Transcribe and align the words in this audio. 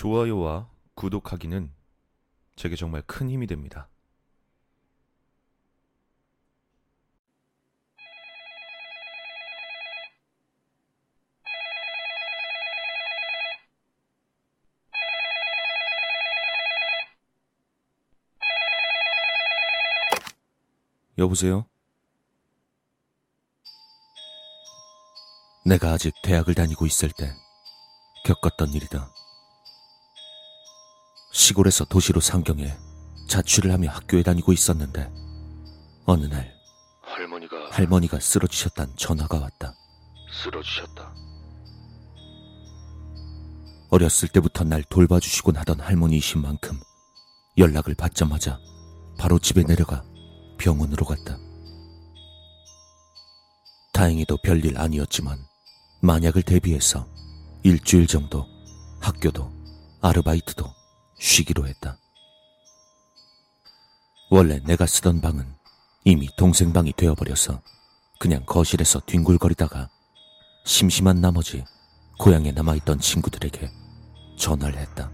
좋아요와 0.00 0.66
구독하기는 0.94 1.74
제게 2.56 2.74
정말 2.74 3.02
큰 3.02 3.28
힘이 3.28 3.46
됩니다. 3.46 3.90
여보세요? 21.18 21.66
내가 25.66 25.92
아직 25.92 26.14
대학을 26.22 26.54
다니고 26.54 26.86
있을 26.86 27.10
때 27.18 27.34
겪었던 28.24 28.72
일이다. 28.72 29.19
시골에서 31.30 31.84
도시로 31.84 32.20
상경해 32.20 32.76
자취를 33.28 33.72
하며 33.72 33.90
학교에 33.90 34.22
다니고 34.22 34.52
있었는데 34.52 35.10
어느 36.06 36.26
날 36.26 36.52
할머니가 37.02 37.70
할머니가 37.70 38.18
쓰러지셨단 38.18 38.94
전화가 38.96 39.38
왔다. 39.38 39.74
쓰러지셨다. 40.42 41.14
어렸을 43.90 44.28
때부터 44.28 44.64
날 44.64 44.82
돌봐주시곤 44.84 45.56
하던 45.56 45.80
할머니이신 45.80 46.40
만큼 46.40 46.78
연락을 47.58 47.94
받자마자 47.94 48.58
바로 49.18 49.38
집에 49.38 49.62
내려가 49.62 50.04
병원으로 50.58 51.04
갔다. 51.04 51.36
다행히도 53.92 54.38
별일 54.42 54.78
아니었지만 54.78 55.38
만약을 56.00 56.42
대비해서 56.42 57.06
일주일 57.62 58.06
정도 58.06 58.46
학교도 59.00 59.52
아르바이트도 60.00 60.79
쉬기로 61.20 61.66
했다. 61.68 61.98
원래 64.30 64.58
내가 64.60 64.86
쓰던 64.86 65.20
방은 65.20 65.44
이미 66.04 66.28
동생 66.36 66.72
방이 66.72 66.92
되어버려서 66.96 67.60
그냥 68.18 68.44
거실에서 68.46 69.00
뒹굴거리다가 69.06 69.88
심심한 70.64 71.20
나머지 71.20 71.64
고향에 72.18 72.52
남아있던 72.52 73.00
친구들에게 73.00 73.70
전화를 74.38 74.78
했다. 74.78 75.10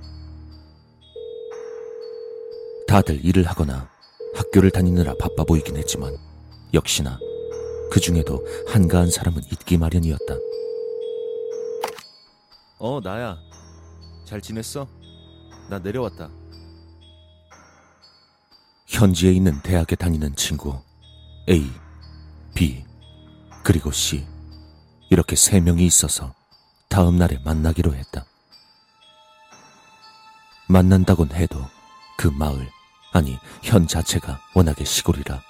다들 2.87 3.25
일을 3.25 3.45
하거나 3.45 3.91
학교를 4.35 4.71
다니느라 4.71 5.15
바빠 5.19 5.45
보이긴 5.45 5.77
했지만 5.77 6.17
역시나 6.73 7.19
그 7.91 8.01
중에도 8.01 8.47
한가한 8.69 9.11
사람은 9.11 9.43
있기 9.53 9.77
마련이었다. 9.79 10.35
어, 12.79 13.01
나야. 13.03 13.39
잘 14.25 14.41
지냈어? 14.41 14.87
나 15.69 15.79
내려왔다. 15.79 16.29
현지에 18.87 19.33
있는 19.33 19.61
대학에 19.63 19.97
다니는 19.97 20.37
친구 20.37 20.81
A, 21.49 21.71
B, 22.55 22.85
그리고 23.63 23.91
C 23.91 24.27
이렇게 25.11 25.35
세 25.35 25.61
명이 25.61 25.85
있어서 25.87 26.35
다음 26.89 27.17
날에 27.17 27.39
만나기로 27.45 27.95
했다. 27.95 28.25
만난다곤 30.69 31.33
해도 31.33 31.65
그 32.17 32.29
마을, 32.29 32.69
아니 33.13 33.39
현 33.63 33.87
자체가 33.87 34.41
워낙에 34.55 34.85
시골이라 34.85 35.41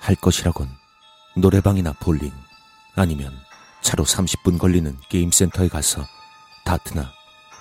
할 0.00 0.14
것이라곤 0.16 0.68
노래방이나 1.36 1.92
볼링 1.94 2.32
아니면 2.94 3.32
차로 3.82 4.04
30분 4.04 4.58
걸리는 4.58 4.96
게임센터에 5.08 5.68
가서 5.68 6.04
다트나 6.64 7.12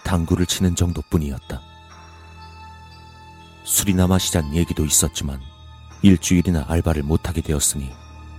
당구를 0.03 0.45
치는 0.45 0.76
정도뿐이었다. 0.76 1.75
술이나 3.66 4.05
마시잔 4.08 4.53
얘기도 4.55 4.85
있었지만 4.85 5.41
일주일이나 6.03 6.66
알바를 6.67 7.03
못하게 7.03 7.41
되었으니 7.41 7.91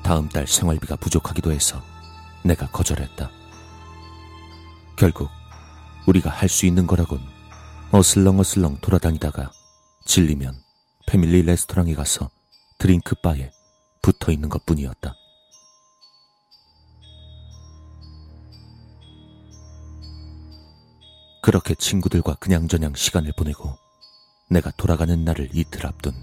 다음 0.02 0.28
달 0.28 0.46
생활비가 0.46 0.96
부족하기도 0.96 1.50
해서 1.52 1.82
내가 2.44 2.68
거절했다. 2.68 3.28
결국 4.96 5.28
우리가 6.06 6.30
할 6.30 6.48
수 6.48 6.64
있는 6.64 6.86
거라곤 6.86 7.20
어슬렁어슬렁 7.90 8.78
돌아다니다가 8.80 9.50
질리면 10.04 10.54
패밀리 11.06 11.42
레스토랑에 11.42 11.94
가서 11.94 12.30
드링크 12.78 13.16
바에 13.16 13.50
붙어 14.02 14.30
있는 14.30 14.48
것 14.48 14.64
뿐이었다. 14.64 15.14
그렇게 21.42 21.74
친구들과 21.74 22.34
그냥저냥 22.36 22.94
시간을 22.94 23.32
보내고 23.36 23.76
내가 24.48 24.70
돌아가는 24.72 25.24
날을 25.24 25.50
이틀 25.52 25.86
앞둔 25.86 26.14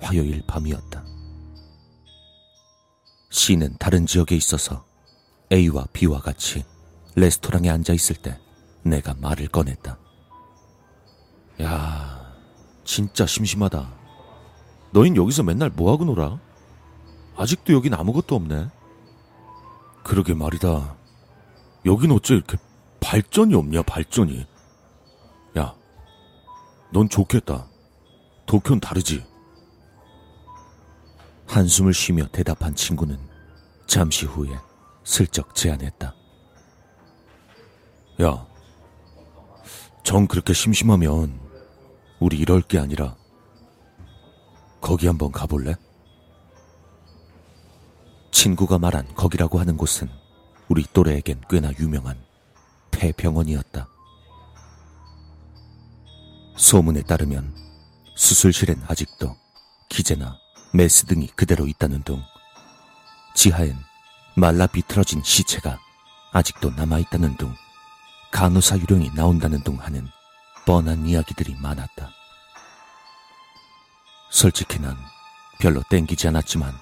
화요일 0.00 0.42
밤이었다. 0.46 1.04
C는 3.30 3.76
다른 3.78 4.06
지역에 4.06 4.36
있어서 4.36 4.84
A와 5.52 5.86
B와 5.92 6.20
같이 6.20 6.64
레스토랑에 7.16 7.68
앉아 7.68 7.92
있을 7.92 8.16
때 8.16 8.38
내가 8.82 9.14
말을 9.14 9.48
꺼냈다. 9.48 9.98
야, 11.62 12.34
진짜 12.84 13.26
심심하다. 13.26 13.92
너흰 14.92 15.16
여기서 15.16 15.42
맨날 15.42 15.70
뭐하고 15.70 16.04
놀아? 16.04 16.40
아직도 17.36 17.72
여긴 17.72 17.94
아무것도 17.94 18.34
없네. 18.36 18.68
그러게 20.04 20.34
말이다. 20.34 20.96
여긴 21.86 22.12
어째 22.12 22.34
이렇게 22.34 22.56
발전이 23.00 23.54
없냐, 23.54 23.82
발전이. 23.82 24.46
야, 25.58 25.74
넌 26.92 27.08
좋겠다. 27.08 27.66
도쿄는 28.46 28.80
다르지. 28.80 29.24
한숨을 31.46 31.94
쉬며 31.94 32.26
대답한 32.28 32.74
친구는 32.74 33.18
잠시 33.86 34.26
후에 34.26 34.56
슬쩍 35.04 35.54
제안했다. 35.54 36.14
야, 38.22 38.46
정 40.04 40.26
그렇게 40.26 40.52
심심하면 40.52 41.40
우리 42.18 42.38
이럴 42.38 42.60
게 42.60 42.78
아니라 42.78 43.16
거기 44.80 45.06
한번 45.06 45.32
가볼래? 45.32 45.74
친구가 48.30 48.78
말한 48.78 49.14
거기라고 49.14 49.58
하는 49.58 49.76
곳은 49.76 50.08
우리 50.68 50.84
또래에겐 50.92 51.42
꽤나 51.48 51.72
유명한 51.78 52.16
폐병원이었다. 52.90 53.88
소문에 56.60 57.02
따르면 57.02 57.56
수술실엔 58.16 58.84
아직도 58.86 59.34
기재나 59.88 60.36
메스 60.74 61.06
등이 61.06 61.28
그대로 61.28 61.66
있다는 61.66 62.02
둥, 62.02 62.22
지하엔 63.34 63.76
말라 64.36 64.66
비틀어진 64.66 65.22
시체가 65.24 65.78
아직도 66.32 66.70
남아있다는 66.72 67.38
둥, 67.38 67.54
간호사 68.30 68.76
유령이 68.76 69.10
나온다는 69.14 69.64
둥 69.64 69.80
하는 69.80 70.06
뻔한 70.66 71.06
이야기들이 71.06 71.56
많았다. 71.60 72.10
솔직히 74.30 74.78
난 74.78 74.96
별로 75.60 75.82
땡기지 75.88 76.28
않았지만 76.28 76.74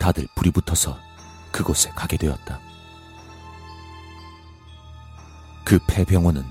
다들 0.00 0.26
불이 0.34 0.50
붙어서 0.50 0.98
그곳에 1.52 1.90
가게 1.90 2.16
되었다. 2.16 2.60
그 5.64 5.78
폐병원은 5.86 6.44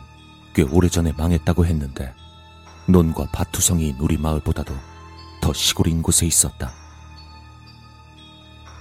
꽤 0.55 0.63
오래전에 0.63 1.11
망했다고 1.11 1.65
했는데 1.65 2.20
논과 2.87 3.27
밭투성이인 3.31 3.97
우리 3.99 4.17
마을보다도 4.17 4.73
더 5.41 5.53
시골인 5.53 6.01
곳에 6.01 6.25
있었다. 6.25 6.71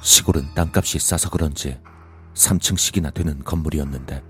시골은 0.03 0.55
땅값이 0.55 0.99
싸서 0.99 1.31
그런지 1.31 1.78
3층씩이나 2.34 3.12
되는 3.12 3.43
건물이었는데 3.44 4.22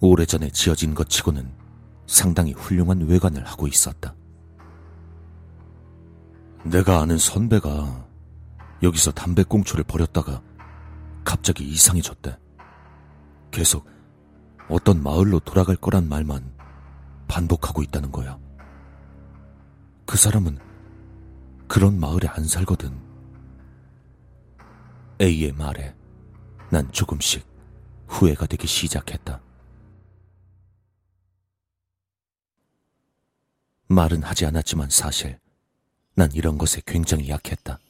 오래전에 0.00 0.50
지어진 0.50 0.94
것 0.94 1.08
치고는 1.08 1.50
상당히 2.06 2.52
훌륭한 2.52 3.00
외관을 3.06 3.44
하고 3.46 3.66
있었다. 3.66 4.14
내가 6.64 7.00
아는 7.00 7.18
선배가 7.18 8.06
여기서 8.82 9.12
담배꽁초를 9.12 9.84
버렸다가 9.84 10.42
갑자기 11.24 11.64
이상해졌대. 11.64 12.36
계속 13.50 13.86
어떤 14.68 15.02
마을로 15.02 15.40
돌아갈 15.40 15.76
거란 15.76 16.08
말만 16.08 16.52
반복하고 17.28 17.82
있다는 17.82 18.12
거야. 18.12 18.38
그 20.14 20.18
사람은 20.18 20.60
그런 21.66 21.98
마을에 21.98 22.28
안 22.28 22.46
살거든. 22.46 22.96
A의 25.20 25.50
말에 25.50 25.92
난 26.70 26.92
조금씩 26.92 27.44
후회가 28.06 28.46
되기 28.46 28.68
시작했다. 28.68 29.42
말은 33.88 34.22
하지 34.22 34.46
않았지만 34.46 34.88
사실 34.88 35.40
난 36.14 36.30
이런 36.30 36.58
것에 36.58 36.80
굉장히 36.86 37.28
약했다. 37.28 37.80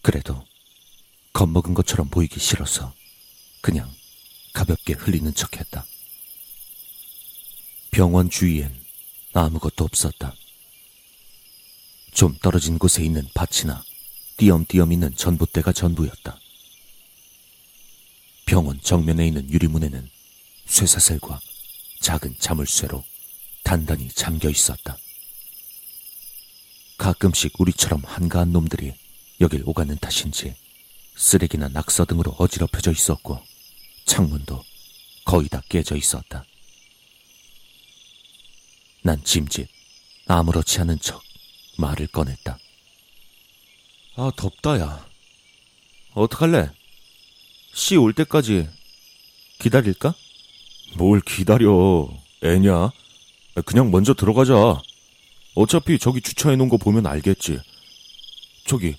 그래도 0.00 0.42
겁먹은 1.34 1.74
것처럼 1.74 2.08
보이기 2.08 2.40
싫어서 2.40 2.94
그냥 3.60 3.90
가볍게 4.54 4.94
흘리는 4.94 5.34
척 5.34 5.58
했다. 5.58 5.84
병원 7.90 8.30
주위엔 8.30 8.74
아무것도 9.34 9.84
없었다. 9.84 10.32
좀 12.14 12.38
떨어진 12.40 12.78
곳에 12.78 13.04
있는 13.04 13.28
밭이나 13.34 13.84
띄엄띄엄 14.36 14.92
있는 14.92 15.14
전봇대가 15.16 15.72
전부였다. 15.72 16.38
병원 18.46 18.80
정면에 18.80 19.26
있는 19.26 19.50
유리문에는 19.50 20.08
쇠사슬과 20.66 21.40
작은 22.00 22.36
자물쇠로 22.38 23.04
단단히 23.64 24.08
잠겨 24.08 24.48
있었다. 24.48 24.96
가끔씩 26.98 27.60
우리처럼 27.60 28.02
한가한 28.04 28.52
놈들이 28.52 28.94
여길 29.40 29.64
오가는 29.66 29.96
탓인지 29.98 30.54
쓰레기나 31.16 31.68
낙서 31.68 32.04
등으로 32.04 32.30
어지럽혀져 32.38 32.92
있었고 32.92 33.42
창문도 34.06 34.64
거의 35.24 35.48
다 35.48 35.60
깨져 35.68 35.96
있었다. 35.96 36.44
난 39.02 39.22
짐짓 39.24 39.68
아무렇지 40.26 40.80
않은 40.80 41.00
척 41.00 41.23
말을 41.76 42.06
꺼냈다. 42.08 42.58
아 44.16 44.30
덥다 44.36 44.78
야. 44.80 45.06
어떡할래? 46.14 46.70
씨 47.72 47.96
올 47.96 48.12
때까지 48.12 48.68
기다릴까? 49.58 50.14
뭘 50.96 51.20
기다려. 51.20 52.08
애냐? 52.42 52.90
그냥 53.64 53.90
먼저 53.90 54.14
들어가자. 54.14 54.80
어차피 55.56 55.98
저기 55.98 56.20
주차해 56.20 56.56
놓은 56.56 56.68
거 56.68 56.76
보면 56.76 57.06
알겠지. 57.06 57.58
저기, 58.66 58.96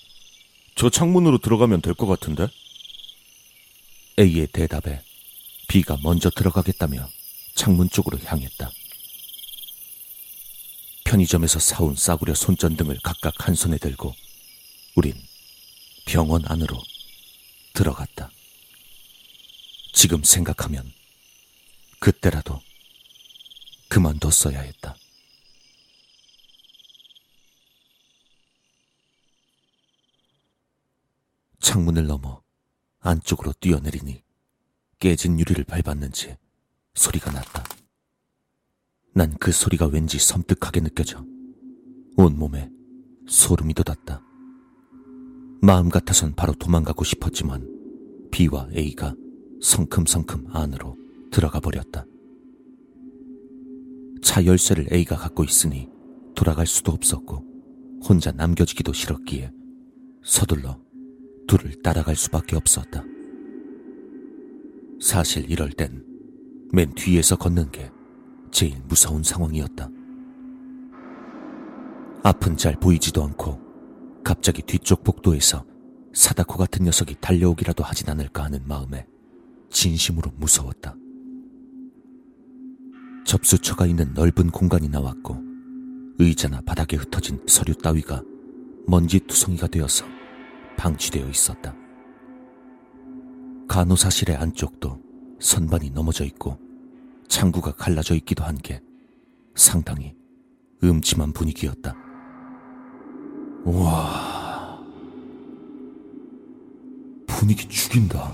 저 0.74 0.90
창문으로 0.90 1.38
들어가면 1.38 1.80
될 1.80 1.94
것 1.94 2.06
같은데? 2.06 2.48
A의 4.18 4.46
대답에 4.48 5.02
B가 5.68 5.98
먼저 6.02 6.30
들어가겠다며 6.30 7.08
창문 7.54 7.88
쪽으로 7.90 8.18
향했다. 8.24 8.70
편의점에서 11.06 11.60
사온 11.60 11.94
싸구려 11.94 12.34
손전등을 12.34 12.98
각각 13.00 13.46
한 13.46 13.54
손에 13.54 13.78
들고 13.78 14.12
우린 14.96 15.14
병원 16.04 16.44
안으로 16.46 16.82
들어갔다. 17.74 18.28
지금 19.92 20.24
생각하면 20.24 20.92
그때라도 22.00 22.60
그만뒀어야 23.88 24.60
했다. 24.60 24.96
창문을 31.60 32.06
넘어 32.06 32.42
안쪽으로 33.00 33.52
뛰어내리니 33.60 34.22
깨진 34.98 35.38
유리를 35.38 35.62
밟았는지 35.64 36.36
소리가 36.94 37.30
났다. 37.30 37.75
난 39.16 39.32
그 39.40 39.50
소리가 39.50 39.86
왠지 39.86 40.18
섬뜩하게 40.18 40.80
느껴져 40.80 41.24
온몸에 42.18 42.70
소름이 43.26 43.72
돋았다. 43.72 44.22
마음 45.62 45.88
같아선 45.88 46.34
바로 46.34 46.52
도망가고 46.52 47.02
싶었지만 47.02 47.66
B와 48.30 48.68
A가 48.76 49.14
성큼성큼 49.62 50.48
안으로 50.50 50.98
들어가 51.30 51.60
버렸다. 51.60 52.04
차 54.20 54.44
열쇠를 54.44 54.92
A가 54.92 55.16
갖고 55.16 55.44
있으니 55.44 55.88
돌아갈 56.34 56.66
수도 56.66 56.92
없었고 56.92 57.42
혼자 58.06 58.32
남겨지기도 58.32 58.92
싫었기에 58.92 59.50
서둘러 60.22 60.78
둘을 61.48 61.80
따라갈 61.82 62.16
수밖에 62.16 62.54
없었다. 62.54 63.02
사실 65.00 65.50
이럴 65.50 65.70
땐 65.70 66.04
맨 66.72 66.92
뒤에서 66.94 67.36
걷는 67.36 67.70
게 67.70 67.90
제일 68.56 68.80
무서운 68.88 69.22
상황이었다. 69.22 69.90
앞은 72.22 72.56
잘 72.56 72.74
보이지도 72.80 73.22
않고 73.22 73.60
갑자기 74.24 74.62
뒤쪽 74.62 75.04
복도에서 75.04 75.62
사다코 76.14 76.56
같은 76.56 76.86
녀석이 76.86 77.16
달려오기라도 77.20 77.84
하진 77.84 78.08
않을까 78.08 78.44
하는 78.44 78.66
마음에 78.66 79.06
진심으로 79.68 80.32
무서웠다. 80.38 80.96
접수처가 83.26 83.84
있는 83.84 84.14
넓은 84.14 84.48
공간이 84.50 84.88
나왔고 84.88 85.36
의자나 86.18 86.62
바닥에 86.62 86.96
흩어진 86.96 87.38
서류 87.46 87.74
따위가 87.74 88.22
먼지 88.86 89.20
투성이가 89.20 89.66
되어서 89.66 90.06
방치되어 90.78 91.28
있었다. 91.28 91.76
간호사실의 93.68 94.36
안쪽도 94.36 94.98
선반이 95.40 95.90
넘어져 95.90 96.24
있고 96.24 96.65
창구가 97.28 97.72
갈라져 97.72 98.14
있기도 98.16 98.44
한 98.44 98.56
게 98.58 98.80
상당히 99.54 100.14
음침한 100.84 101.32
분위기였다. 101.32 101.94
우와. 103.64 104.78
분위기 107.26 107.68
죽인다. 107.68 108.32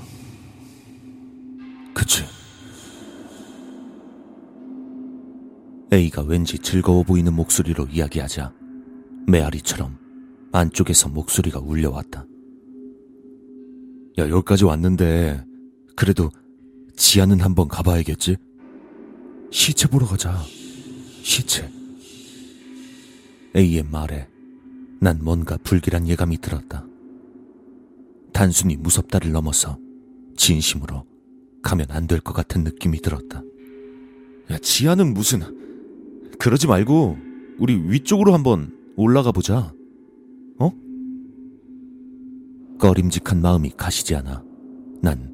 그치? 1.95 2.25
A가 5.93 6.23
왠지 6.23 6.59
즐거워 6.59 7.03
보이는 7.03 7.33
목소리로 7.35 7.87
이야기하자 7.87 8.53
메아리처럼 9.27 9.99
안쪽에서 10.53 11.09
목소리가 11.09 11.61
울려왔다. 11.61 12.27
야, 14.19 14.29
여기까지 14.29 14.65
왔는데, 14.65 15.45
그래도 15.97 16.31
지하는 16.97 17.41
한번 17.41 17.69
가봐야겠지? 17.69 18.37
시체 19.53 19.87
보러 19.87 20.07
가자. 20.07 20.43
시체. 21.23 21.71
A의 23.55 23.83
말에 23.85 24.27
난 24.99 25.19
뭔가 25.23 25.59
불길한 25.59 26.09
예감이 26.09 26.39
들었다. 26.39 26.87
단순히 28.33 28.77
무섭다를 28.77 29.31
넘어서 29.31 29.79
진심으로 30.37 31.05
가면 31.63 31.87
안 31.91 32.07
될 32.07 32.21
것 32.21 32.33
같은 32.33 32.65
느낌이 32.65 33.01
들었다. 33.03 33.43
야, 34.51 34.59
지하는 34.59 35.13
무슨, 35.15 35.43
그러지 36.39 36.67
말고, 36.67 37.17
우리 37.59 37.77
위쪽으로 37.77 38.33
한번 38.35 38.75
올라가 38.97 39.31
보자. 39.33 39.73
어? 40.59 40.73
꺼림직한 42.79 43.41
마음이 43.41 43.71
가시지 43.77 44.17
않아 44.17 44.43
난 45.03 45.31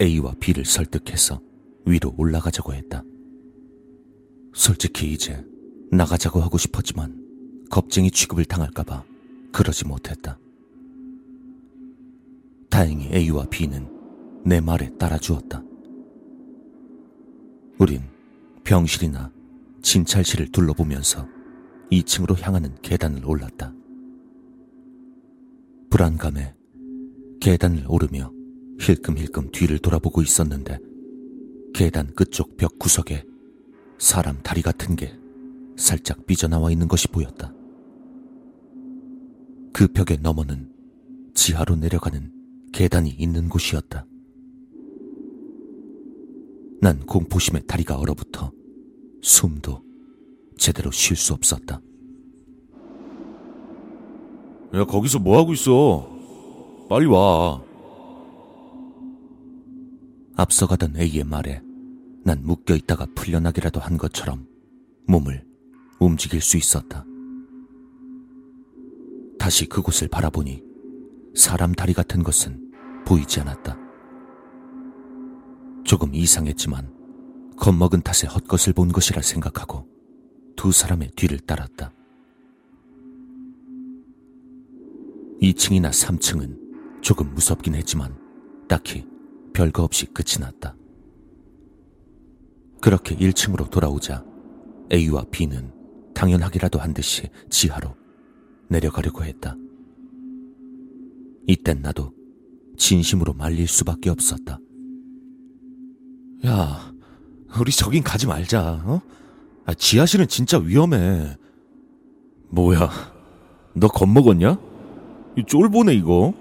A와 0.00 0.34
B를 0.40 0.64
설득해서 0.64 1.40
위로 1.84 2.14
올라가자고 2.16 2.72
했다. 2.72 3.02
솔직히 4.56 5.12
이제 5.12 5.44
나가자고 5.92 6.40
하고 6.40 6.56
싶었지만 6.56 7.66
겁쟁이 7.70 8.10
취급을 8.10 8.46
당할까봐 8.46 9.04
그러지 9.52 9.86
못했다. 9.86 10.38
다행히 12.70 13.10
A와 13.12 13.44
B는 13.50 13.86
내 14.46 14.60
말에 14.62 14.96
따라주었다. 14.96 15.62
우린 17.78 18.00
병실이나 18.64 19.30
진찰실을 19.82 20.50
둘러보면서 20.50 21.28
2층으로 21.92 22.40
향하는 22.40 22.74
계단을 22.80 23.26
올랐다. 23.26 23.74
불안감에 25.90 26.54
계단을 27.40 27.84
오르며 27.88 28.32
힐끔힐끔 28.80 29.50
뒤를 29.52 29.78
돌아보고 29.78 30.22
있었는데 30.22 30.78
계단 31.74 32.14
끝쪽 32.14 32.56
벽 32.56 32.78
구석에 32.78 33.22
사람 33.98 34.40
다리 34.42 34.62
같은 34.62 34.96
게 34.96 35.16
살짝 35.76 36.26
삐져나와 36.26 36.70
있는 36.70 36.88
것이 36.88 37.08
보였다. 37.08 37.52
그 39.72 39.88
벽의 39.88 40.18
너머는 40.20 40.72
지하로 41.34 41.76
내려가는 41.76 42.32
계단이 42.72 43.10
있는 43.10 43.48
곳이었다. 43.48 44.06
난 46.80 47.04
공포심에 47.06 47.60
다리가 47.60 47.98
얼어붙어 47.98 48.52
숨도 49.22 49.82
제대로 50.58 50.90
쉴 50.90 51.16
수 51.16 51.32
없었다. 51.32 51.80
야, 54.74 54.84
거기서 54.84 55.18
뭐 55.18 55.38
하고 55.38 55.52
있어? 55.52 56.08
빨리 56.88 57.06
와. 57.06 57.62
앞서가던 60.36 60.96
A의 60.96 61.24
말에 61.24 61.62
난 62.26 62.42
묶여 62.42 62.74
있다가 62.74 63.06
풀려나기라도 63.14 63.78
한 63.78 63.96
것처럼 63.96 64.48
몸을 65.06 65.46
움직일 66.00 66.40
수 66.40 66.56
있었다. 66.56 67.04
다시 69.38 69.66
그곳을 69.66 70.08
바라보니 70.08 70.60
사람 71.36 71.72
다리 71.72 71.92
같은 71.92 72.24
것은 72.24 72.72
보이지 73.06 73.38
않았다. 73.42 73.78
조금 75.84 76.12
이상했지만 76.16 76.92
겁먹은 77.58 78.02
탓에 78.02 78.26
헛것을 78.26 78.72
본 78.72 78.90
것이라 78.90 79.22
생각하고 79.22 79.86
두 80.56 80.72
사람의 80.72 81.12
뒤를 81.14 81.38
따랐다. 81.38 81.92
2층이나 85.40 85.90
3층은 85.90 87.02
조금 87.02 87.32
무섭긴 87.34 87.76
했지만 87.76 88.18
딱히 88.66 89.06
별거 89.52 89.84
없이 89.84 90.06
끝이 90.06 90.40
났다. 90.40 90.74
그렇게 92.86 93.16
1층으로 93.16 93.68
돌아오자 93.68 94.24
A와 94.92 95.24
B는 95.32 95.72
당연하기라도 96.14 96.78
한 96.78 96.94
듯이 96.94 97.28
지하로 97.50 97.96
내려가려고 98.68 99.24
했다. 99.24 99.56
이땐 101.48 101.82
나도 101.82 102.12
진심으로 102.76 103.32
말릴 103.32 103.66
수밖에 103.66 104.08
없었다. 104.08 104.60
야, 106.46 106.94
우리 107.58 107.72
저긴 107.72 108.04
가지 108.04 108.28
말자, 108.28 108.84
어? 108.84 109.02
아, 109.64 109.74
지하실은 109.74 110.28
진짜 110.28 110.56
위험해. 110.56 111.36
뭐야, 112.50 112.88
너 113.74 113.88
겁먹었냐? 113.88 114.60
이 115.36 115.42
쫄보네, 115.44 115.92
이거. 115.92 116.32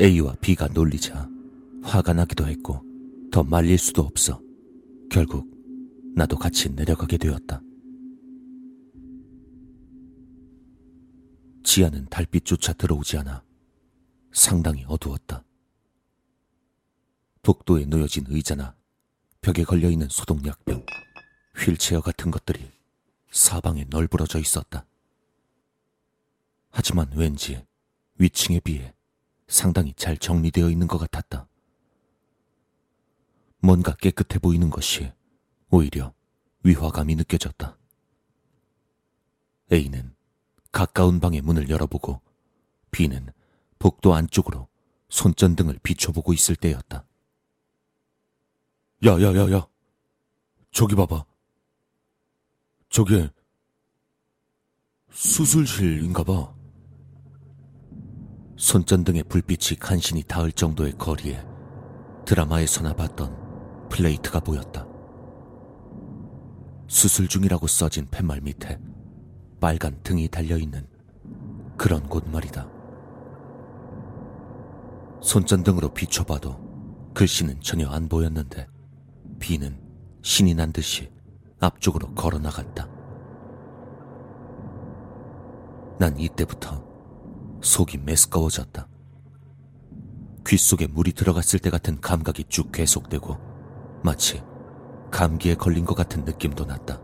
A와 0.00 0.34
B가 0.40 0.68
놀리자 0.68 1.28
화가 1.82 2.14
나기도 2.14 2.46
했고 2.46 2.93
더 3.34 3.42
말릴 3.42 3.76
수도 3.78 4.02
없어. 4.02 4.40
결국 5.10 5.44
나도 6.14 6.38
같이 6.38 6.70
내려가게 6.70 7.16
되었다. 7.16 7.60
지하는 11.64 12.06
달빛조차 12.08 12.74
들어오지 12.74 13.18
않아 13.18 13.42
상당히 14.30 14.84
어두웠다. 14.86 15.44
복도에 17.42 17.86
놓여진 17.86 18.26
의자나 18.28 18.76
벽에 19.40 19.64
걸려있는 19.64 20.10
소독약병, 20.10 20.86
휠체어 21.56 22.02
같은 22.02 22.30
것들이 22.30 22.70
사방에 23.32 23.84
널브러져 23.90 24.38
있었다. 24.38 24.86
하지만 26.70 27.10
왠지 27.16 27.66
위층에 28.16 28.60
비해 28.60 28.94
상당히 29.48 29.92
잘 29.96 30.16
정리되어 30.18 30.70
있는 30.70 30.86
것 30.86 30.98
같았다. 30.98 31.48
뭔가 33.64 33.94
깨끗해 33.94 34.38
보이는 34.38 34.68
것이 34.68 35.10
오히려 35.70 36.12
위화감이 36.64 37.16
느껴졌다. 37.16 37.78
A는 39.72 40.14
가까운 40.70 41.18
방의 41.18 41.40
문을 41.40 41.70
열어보고 41.70 42.20
B는 42.90 43.32
복도 43.78 44.12
안쪽으로 44.12 44.68
손전등을 45.08 45.78
비춰보고 45.82 46.34
있을 46.34 46.56
때였다. 46.56 47.06
야, 49.06 49.12
야, 49.12 49.34
야, 49.34 49.50
야. 49.50 49.66
저기 50.70 50.94
봐봐. 50.94 51.24
저게 52.90 53.30
수술실인가 55.10 56.22
봐. 56.22 56.54
손전등의 58.58 59.22
불빛이 59.24 59.78
간신히 59.78 60.22
닿을 60.22 60.52
정도의 60.52 60.92
거리에 60.98 61.42
드라마에서나 62.26 62.92
봤던 62.92 63.43
플레이트가 63.94 64.40
보였다. 64.40 64.84
수술 66.88 67.28
중이라고 67.28 67.68
써진 67.68 68.06
팻말 68.10 68.40
밑에 68.40 68.80
빨간 69.60 70.00
등이 70.02 70.26
달려있는 70.28 70.84
그런 71.76 72.02
곳 72.08 72.28
말이다. 72.28 72.68
손전등으로 75.22 75.94
비춰봐도 75.94 77.12
글씨는 77.14 77.60
전혀 77.60 77.88
안 77.88 78.08
보였는데 78.08 78.66
비는 79.38 79.80
신이 80.22 80.54
난 80.54 80.72
듯이 80.72 81.12
앞쪽으로 81.60 82.14
걸어 82.14 82.38
나갔다. 82.38 82.88
난 86.00 86.18
이때부터 86.18 86.84
속이 87.62 87.98
메스꺼워졌다. 87.98 88.88
귓속에 90.44 90.88
물이 90.88 91.12
들어갔을 91.12 91.60
때 91.60 91.70
같은 91.70 92.00
감각이 92.00 92.44
쭉 92.48 92.72
계속되고 92.72 93.53
마치 94.04 94.44
감기에 95.10 95.54
걸린 95.54 95.86
것 95.86 95.94
같은 95.94 96.26
느낌도 96.26 96.66
났다. 96.66 97.00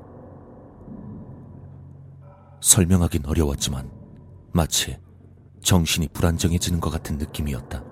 설명하긴 2.61 3.25
어려웠지만 3.25 3.91
마치 4.53 4.99
정신이 5.63 6.09
불안정해지는 6.09 6.79
것 6.79 6.91
같은 6.91 7.17
느낌이었다. 7.17 7.83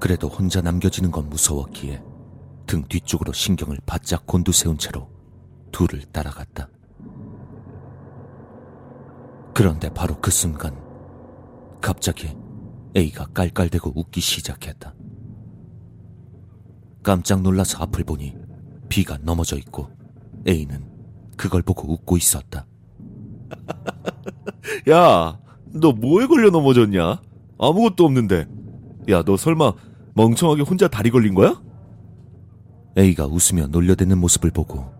그래도 0.00 0.28
혼자 0.28 0.62
남겨지는 0.62 1.10
건 1.10 1.28
무서웠기에 1.28 2.02
등 2.66 2.82
뒤쪽으로 2.88 3.34
신경을 3.34 3.78
바짝 3.84 4.26
곤두세운 4.26 4.78
채로 4.78 5.10
둘을 5.70 6.04
따라갔다. 6.12 6.70
그런데 9.52 9.90
바로 9.92 10.18
그 10.18 10.30
순간 10.30 10.82
갑자기 11.82 12.34
A가 12.96 13.26
깔깔대고 13.26 13.92
웃기 13.96 14.22
시작했다. 14.22 14.94
깜짝 17.02 17.42
놀라서 17.42 17.82
앞을 17.82 18.04
보니 18.04 18.34
B가 18.88 19.18
넘어져 19.22 19.56
있고 19.56 19.90
A는 20.46 20.84
그걸 21.36 21.62
보고 21.62 21.92
웃고 21.92 22.16
있었다. 22.16 22.66
야, 24.90 25.38
너 25.66 25.92
뭐에 25.92 26.26
걸려 26.26 26.50
넘어졌냐? 26.50 27.20
아무것도 27.58 28.04
없는데. 28.04 28.46
야, 29.10 29.22
너 29.22 29.36
설마 29.36 29.72
멍청하게 30.14 30.62
혼자 30.62 30.88
다리 30.88 31.10
걸린 31.10 31.34
거야? 31.34 31.60
A가 32.98 33.26
웃으며 33.26 33.68
놀려대는 33.68 34.18
모습을 34.18 34.50
보고 34.50 34.92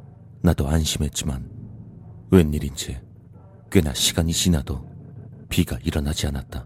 나도 0.42 0.66
안심했지만 0.66 1.48
웬일인지 2.30 2.98
꽤나 3.70 3.92
시간이 3.92 4.32
지나도 4.32 4.90
비가 5.48 5.78
일어나지 5.84 6.26
않았다. 6.26 6.64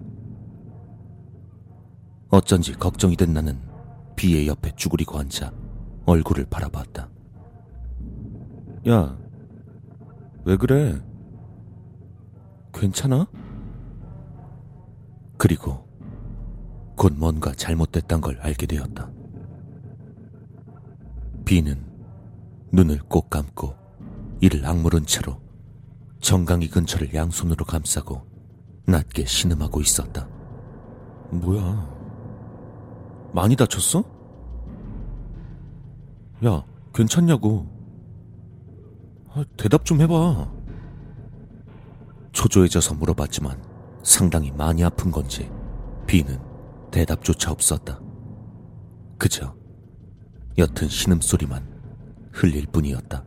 어쩐지 2.28 2.72
걱정이 2.74 3.16
된 3.16 3.32
나는 3.32 3.60
비의 4.16 4.48
옆에 4.48 4.72
쭈그리고 4.74 5.18
앉아 5.18 5.52
얼굴을 6.06 6.46
바라봤다. 6.46 7.08
야, 8.88 9.18
왜 10.44 10.56
그래? 10.56 11.00
괜찮아? 12.72 13.26
그리고 15.36 15.86
곧 16.96 17.12
뭔가 17.16 17.52
잘못됐단 17.52 18.20
걸 18.20 18.38
알게 18.40 18.66
되었다. 18.66 19.10
비는 21.44 21.84
눈을 22.72 23.00
꼭 23.08 23.28
감고 23.30 23.74
이를 24.40 24.64
악물은 24.66 25.06
채로 25.06 25.40
정강이 26.20 26.68
근처를 26.68 27.14
양손으로 27.14 27.64
감싸고 27.64 28.22
낮게 28.86 29.24
신음하고 29.26 29.80
있었다. 29.80 30.28
뭐야? 31.30 31.95
많이 33.36 33.54
다쳤어? 33.54 34.02
야, 36.46 36.64
괜찮냐고. 36.94 37.66
아, 39.28 39.44
대답 39.58 39.84
좀 39.84 40.00
해봐. 40.00 40.50
초조해져서 42.32 42.94
물어봤지만 42.94 43.62
상당히 44.02 44.50
많이 44.52 44.82
아픈 44.82 45.10
건지 45.10 45.50
비는 46.06 46.40
대답조차 46.90 47.50
없었다. 47.50 48.00
그저 49.18 49.54
옅은 50.56 50.88
신음소리만 50.88 52.30
흘릴 52.32 52.64
뿐이었다. 52.68 53.22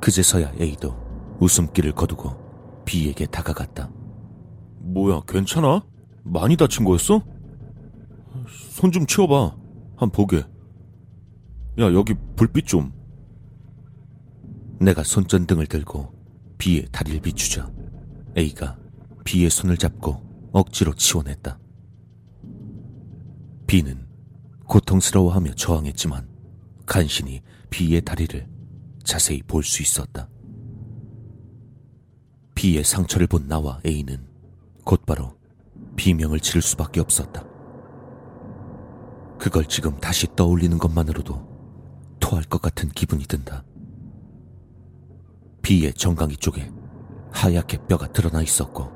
그제서야 0.00 0.52
A도 0.60 0.94
웃음기를 1.40 1.92
거두고 1.92 2.84
B에게 2.84 3.26
다가갔다. 3.26 3.90
뭐야, 4.82 5.22
괜찮아? 5.26 5.84
많이 6.22 6.56
다친 6.56 6.84
거였어? 6.84 7.35
손 8.48 8.92
좀 8.92 9.06
치워봐. 9.06 9.56
한 9.96 10.10
보게. 10.10 10.38
야, 10.38 11.92
여기 11.92 12.14
불빛 12.36 12.66
좀. 12.66 12.92
내가 14.80 15.02
손전등을 15.02 15.66
들고 15.66 16.12
B의 16.58 16.86
다리를 16.92 17.20
비추자 17.20 17.70
A가 18.36 18.78
B의 19.24 19.48
손을 19.48 19.76
잡고 19.78 20.50
억지로 20.52 20.92
치워냈다. 20.94 21.58
B는 23.66 24.06
고통스러워하며 24.66 25.54
저항했지만 25.54 26.28
간신히 26.84 27.40
B의 27.70 28.02
다리를 28.02 28.46
자세히 29.02 29.42
볼 29.42 29.62
수 29.62 29.82
있었다. 29.82 30.28
B의 32.54 32.84
상처를 32.84 33.26
본 33.26 33.48
나와 33.48 33.80
A는 33.86 34.26
곧바로 34.84 35.36
비명을 35.96 36.40
지를 36.40 36.60
수밖에 36.62 37.00
없었다. 37.00 37.45
그걸 39.38 39.64
지금 39.66 39.96
다시 39.98 40.26
떠올리는 40.34 40.76
것만으로도 40.76 41.56
토할 42.20 42.44
것 42.44 42.60
같은 42.60 42.88
기분이 42.88 43.24
든다. 43.24 43.64
B의 45.62 45.92
정강이 45.94 46.36
쪽에 46.36 46.70
하얗게 47.32 47.86
뼈가 47.86 48.06
드러나 48.12 48.42
있었고 48.42 48.90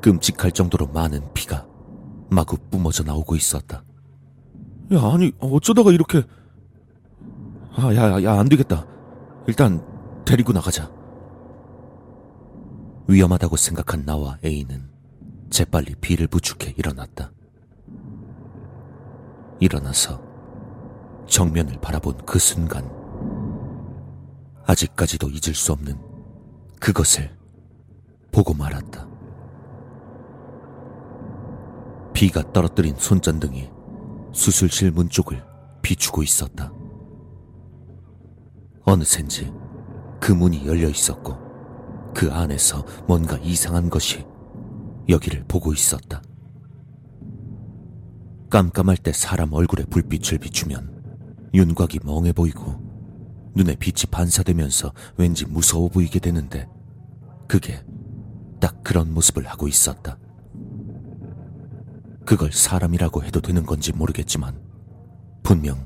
끔찍할 0.00 0.52
정도로 0.52 0.86
많은 0.88 1.32
피가 1.34 1.66
마구 2.30 2.56
뿜어져 2.70 3.04
나오고 3.04 3.36
있었다. 3.36 3.84
야, 4.92 5.00
아니, 5.12 5.32
어쩌다가 5.38 5.92
이렇게. 5.92 6.22
아, 7.74 7.94
야, 7.94 8.12
야, 8.12 8.22
야, 8.22 8.38
안 8.38 8.48
되겠다. 8.48 8.86
일단, 9.46 9.84
데리고 10.24 10.52
나가자. 10.52 10.90
위험하다고 13.06 13.56
생각한 13.56 14.04
나와 14.04 14.38
A는 14.44 14.90
재빨리 15.50 15.94
B를 16.00 16.26
부축해 16.26 16.74
일어났다. 16.76 17.32
일어나서 19.60 20.20
정면을 21.26 21.78
바라본 21.80 22.24
그 22.24 22.38
순간 22.38 22.88
아직까지도 24.66 25.28
잊을 25.28 25.54
수 25.54 25.72
없는 25.72 25.98
그것을 26.80 27.36
보고 28.30 28.54
말았다. 28.54 29.06
비가 32.12 32.42
떨어뜨린 32.52 32.96
손전등이 32.96 33.70
수술실 34.32 34.90
문 34.90 35.08
쪽을 35.08 35.42
비추고 35.82 36.22
있었다. 36.22 36.72
어느샌지 38.84 39.52
그 40.20 40.32
문이 40.32 40.66
열려 40.66 40.88
있었고 40.88 42.12
그 42.14 42.32
안에서 42.32 42.84
뭔가 43.06 43.38
이상한 43.38 43.88
것이 43.88 44.26
여기를 45.08 45.44
보고 45.46 45.72
있었다. 45.72 46.22
깜깜할 48.50 48.96
때 48.96 49.12
사람 49.12 49.52
얼굴에 49.52 49.84
불빛을 49.84 50.38
비추면 50.38 51.50
윤곽이 51.54 52.00
멍해 52.04 52.32
보이고 52.32 52.88
눈에 53.54 53.74
빛이 53.74 54.10
반사되면서 54.10 54.92
왠지 55.16 55.44
무서워 55.46 55.88
보이게 55.88 56.18
되는데 56.18 56.68
그게 57.46 57.84
딱 58.60 58.82
그런 58.82 59.12
모습을 59.12 59.46
하고 59.46 59.68
있었다. 59.68 60.18
그걸 62.24 62.52
사람이라고 62.52 63.24
해도 63.24 63.40
되는 63.40 63.64
건지 63.64 63.92
모르겠지만 63.92 64.60
분명 65.42 65.84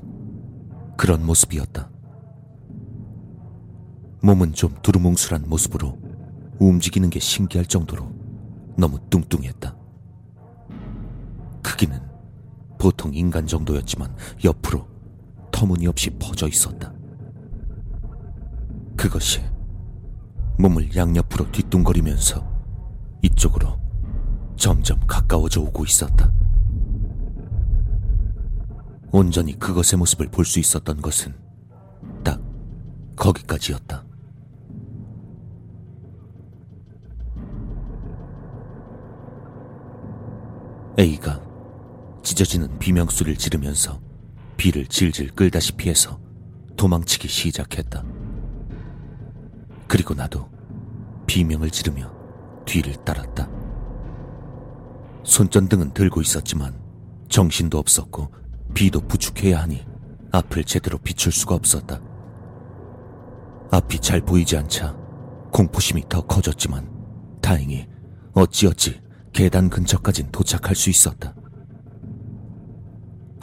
그런 0.97 1.25
모습이었다. 1.25 1.89
몸은 4.21 4.53
좀 4.53 4.75
두루뭉술한 4.81 5.47
모습으로 5.47 5.97
움직이는 6.59 7.09
게 7.09 7.19
신기할 7.19 7.65
정도로 7.65 8.11
너무 8.77 8.99
뚱뚱했다. 9.09 9.82
보통 12.83 13.13
인간 13.13 13.47
정도였지만 13.47 14.13
옆으로 14.43 14.85
터무니없이 15.53 16.09
퍼져 16.19 16.49
있었다. 16.49 16.91
그것이 18.97 19.39
몸을 20.59 20.93
양옆으로 20.93 21.49
뒤뚱거리면서 21.53 22.45
이쪽으로 23.21 23.79
점점 24.57 24.99
가까워져 25.07 25.61
오고 25.61 25.85
있었다. 25.85 26.29
온전히 29.13 29.57
그것의 29.57 29.97
모습을 29.97 30.27
볼 30.27 30.43
수 30.43 30.59
있었던 30.59 31.01
것은 31.01 31.33
딱 32.21 32.41
거기까지였다. 33.15 34.03
A가 40.99 41.42
찢어지는 42.23 42.79
비명소리를 42.79 43.37
지르면서 43.37 44.01
비를 44.57 44.87
질질 44.87 45.31
끌다시피 45.31 45.89
해서 45.89 46.19
도망치기 46.77 47.27
시작했다. 47.27 48.03
그리고 49.87 50.13
나도 50.13 50.49
비명을 51.27 51.69
지르며 51.69 52.11
뒤를 52.65 52.95
따랐다. 53.03 53.49
손전등은 55.23 55.93
들고 55.93 56.21
있었지만 56.21 56.81
정신도 57.29 57.77
없었고 57.77 58.33
비도 58.73 59.01
부축해야 59.01 59.61
하니 59.61 59.85
앞을 60.31 60.63
제대로 60.63 60.97
비출 60.97 61.31
수가 61.31 61.55
없었다. 61.55 62.01
앞이 63.71 63.99
잘 63.99 64.21
보이지 64.21 64.57
않자 64.57 64.95
공포심이 65.51 66.03
더 66.09 66.21
커졌지만 66.21 66.89
다행히 67.41 67.87
어찌어찌 68.33 69.01
계단 69.33 69.69
근처까진 69.69 70.31
도착할 70.31 70.75
수 70.75 70.89
있었다. 70.89 71.35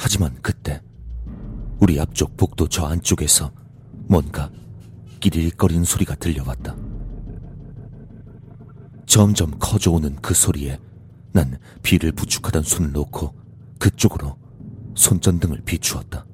하지만 0.02 0.34
그때 0.40 0.80
우리 1.78 2.00
앞쪽 2.00 2.34
복도 2.38 2.66
저 2.66 2.86
안쪽에서 2.86 3.52
뭔가 4.08 4.50
끼리거리는 5.20 5.84
소리가 5.84 6.14
들려왔다. 6.14 6.74
점점 9.04 9.50
커져오는 9.58 10.16
그 10.22 10.32
소리에 10.32 10.78
난 11.32 11.58
비를 11.82 12.12
부축하던 12.12 12.62
손을 12.62 12.92
놓고 12.92 13.34
그쪽으로 13.78 14.38
손전등을 14.94 15.60
비추었다. 15.66 16.24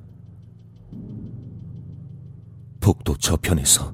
복도 2.79 3.17
저편에서 3.17 3.93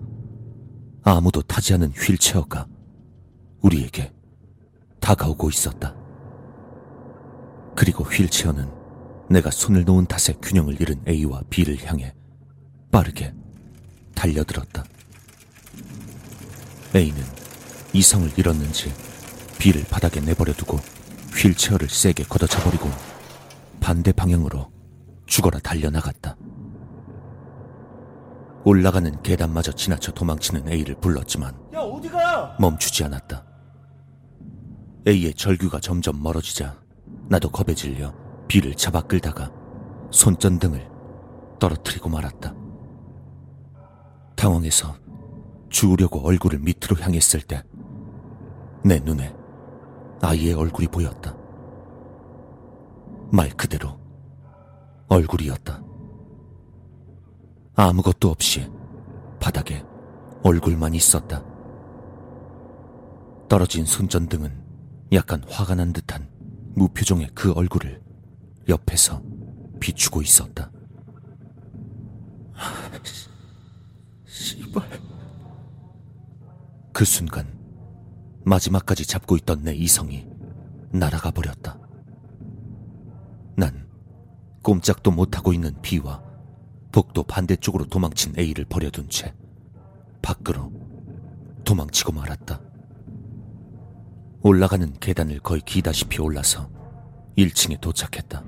아무도 1.03 1.41
타지 1.41 1.73
않은 1.75 1.93
휠체어가 1.93 2.67
우리에게 3.63 4.13
다가오고 5.01 5.49
있었다. 5.49 5.97
그리고 7.75 8.05
휠체어는 8.05 8.82
내가 9.33 9.51
손을 9.51 9.85
놓은 9.85 10.05
탓에 10.05 10.35
균형을 10.43 10.79
잃은 10.79 11.05
A와 11.09 11.41
B를 11.49 11.79
향해 11.87 12.15
빠르게 12.91 13.35
달려들었다. 14.15 14.85
A는 16.95 17.23
이성을 17.95 18.31
잃었는지 18.37 18.93
B를 19.59 19.85
바닥에 19.85 20.21
내버려 20.21 20.53
두고 20.53 20.77
휠체어를 21.35 21.89
세게 21.89 22.25
걷어차버리고 22.25 22.91
반대 23.81 24.13
방향으로 24.13 24.71
죽어라 25.25 25.61
달려나갔다. 25.61 26.37
올라가는 28.65 29.23
계단마저 29.23 29.73
지나쳐 29.73 30.13
도망치는 30.13 30.69
A를 30.69 30.95
불렀지만 31.01 31.55
야? 31.75 32.57
멈추지 32.61 33.03
않았다. 33.05 33.47
A의 35.09 35.33
절규가 35.33 35.81
점점 35.81 36.23
멀어지자 36.23 36.79
나도 37.29 37.51
겁에 37.51 37.75
질려 37.75 38.22
B를 38.53 38.75
잡아 38.75 39.01
끌다가 39.01 39.51
손전등을 40.11 40.91
떨어뜨리고 41.59 42.11
말았다. 42.11 42.55
당황해서 44.37 44.95
주우려고 45.71 46.21
얼굴을 46.27 46.59
밑으로 46.59 46.97
향했을 47.01 47.41
때 47.41 47.63
내 48.85 48.99
눈에 48.99 49.35
아이의 50.21 50.55
얼굴이 50.55 50.89
보였다. 50.89 51.37
말 53.31 53.49
그대로 53.51 53.99
얼굴이었다. 55.09 55.83
아무것도 57.77 58.29
없이 58.29 58.71
바닥에 59.41 59.85
얼굴만 60.43 60.95
있었다. 60.95 61.45
떨어진 63.49 63.85
손전등은 63.85 64.53
약간 65.13 65.43
화가 65.49 65.77
난 65.77 65.93
듯한 65.93 66.29
무표정의 66.75 67.31
그 67.35 67.53
얼굴을 67.53 68.03
옆에서 68.69 69.23
비추고 69.81 70.23
있었다. 70.23 70.71
씨발. 74.27 74.83
그 76.93 77.05
순간 77.05 77.47
마지막까지 78.45 79.07
잡고 79.07 79.37
있던 79.39 79.63
내 79.63 79.75
이성이 79.75 80.27
날아가 80.91 81.31
버렸다. 81.31 81.79
난 83.57 83.89
꼼짝도 84.63 85.11
못하고 85.11 85.53
있는 85.53 85.81
B와 85.83 86.23
복도 86.93 87.23
반대쪽으로 87.23 87.87
도망친 87.87 88.39
A를 88.39 88.65
버려둔 88.65 89.09
채 89.09 89.35
밖으로 90.21 90.73
도망치고 91.65 92.13
말았다. 92.13 92.61
올라가는 94.43 94.93
계단을 94.99 95.41
거의 95.41 95.61
기다시피 95.63 96.21
올라서 96.21 96.69
1층에 97.37 97.81
도착했다. 97.81 98.45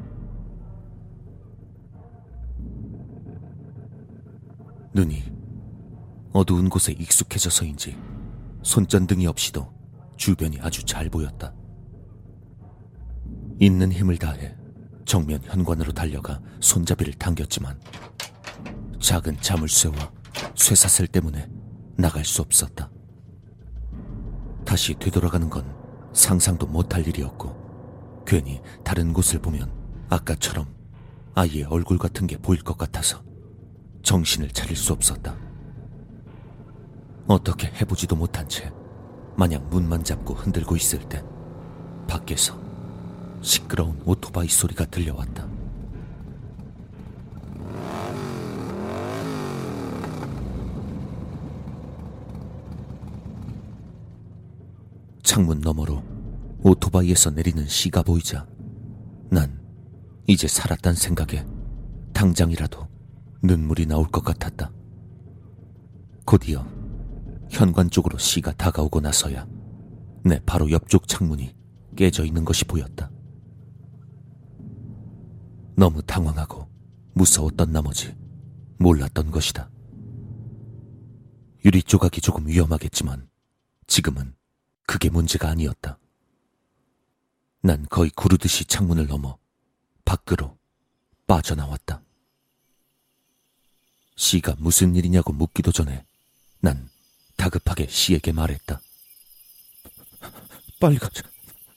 눈이 4.92 5.24
어두운 6.32 6.68
곳에 6.68 6.92
익숙해져서인지 6.92 7.96
손전등이 8.62 9.26
없이도 9.26 9.72
주변이 10.16 10.58
아주 10.60 10.84
잘 10.84 11.08
보였다. 11.08 11.52
있는 13.60 13.92
힘을 13.92 14.18
다해 14.18 14.56
정면 15.04 15.40
현관으로 15.42 15.92
달려가 15.92 16.40
손잡이를 16.60 17.14
당겼지만 17.14 17.78
작은 19.00 19.40
자물쇠와 19.40 20.12
쇠사슬 20.54 21.06
때문에 21.06 21.48
나갈 21.96 22.24
수 22.24 22.42
없었다. 22.42 22.90
다시 24.64 24.94
되돌아가는 24.94 25.50
건 25.50 25.74
상상도 26.12 26.66
못할 26.66 27.06
일이었고 27.06 27.63
괜히 28.26 28.60
다른 28.82 29.12
곳을 29.12 29.40
보면 29.40 29.70
아까처럼 30.08 30.66
아이의 31.34 31.64
얼굴 31.64 31.98
같은 31.98 32.26
게 32.26 32.36
보일 32.36 32.62
것 32.62 32.78
같아서 32.78 33.22
정신을 34.02 34.50
차릴 34.50 34.76
수 34.76 34.92
없었다. 34.92 35.36
어떻게 37.26 37.68
해보지도 37.68 38.16
못한 38.16 38.48
채 38.48 38.72
마냥 39.36 39.68
문만 39.70 40.04
잡고 40.04 40.34
흔들고 40.34 40.76
있을 40.76 41.00
때 41.08 41.24
밖에서 42.06 42.58
시끄러운 43.40 44.00
오토바이 44.04 44.48
소리가 44.48 44.84
들려왔다. 44.86 45.48
창문 55.22 55.60
너머로 55.60 56.13
오토바이에서 56.66 57.30
내리는 57.30 57.68
씨가 57.68 58.02
보이자 58.02 58.46
난 59.30 59.60
이제 60.26 60.48
살았단 60.48 60.94
생각에 60.94 61.44
당장이라도 62.14 62.88
눈물이 63.42 63.84
나올 63.84 64.08
것 64.08 64.24
같았다. 64.24 64.72
곧이어 66.24 66.66
현관 67.50 67.90
쪽으로 67.90 68.16
씨가 68.16 68.52
다가오고 68.54 69.00
나서야 69.00 69.46
내 70.24 70.40
바로 70.46 70.70
옆쪽 70.70 71.06
창문이 71.06 71.54
깨져 71.96 72.24
있는 72.24 72.46
것이 72.46 72.64
보였다. 72.64 73.10
너무 75.76 76.00
당황하고 76.00 76.66
무서웠던 77.12 77.72
나머지 77.72 78.16
몰랐던 78.78 79.30
것이다. 79.30 79.68
유리 81.66 81.82
조각이 81.82 82.22
조금 82.22 82.46
위험하겠지만 82.46 83.28
지금은 83.86 84.34
그게 84.86 85.10
문제가 85.10 85.50
아니었다. 85.50 85.98
난 87.66 87.86
거의 87.88 88.10
구르듯이 88.10 88.66
창문을 88.66 89.06
넘어 89.06 89.38
밖으로 90.04 90.58
빠져나왔다. 91.26 92.02
씨가 94.16 94.56
무슨 94.58 94.94
일이냐고 94.94 95.32
묻기도 95.32 95.72
전에 95.72 96.04
난 96.60 96.90
다급하게 97.38 97.86
씨에게 97.88 98.32
말했다. 98.32 98.82
빨리 100.78 100.98
가자. 100.98 101.22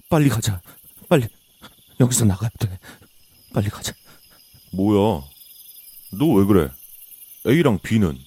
빨리 0.10 0.28
가자. 0.28 0.62
빨리. 1.08 1.26
여기서 2.02 2.26
나가야 2.26 2.50
돼. 2.60 2.78
빨리 3.54 3.70
가자. 3.70 3.94
뭐야? 4.74 5.24
너 6.12 6.26
왜 6.36 6.46
그래? 6.46 6.70
A랑 7.48 7.80
B는 7.80 8.18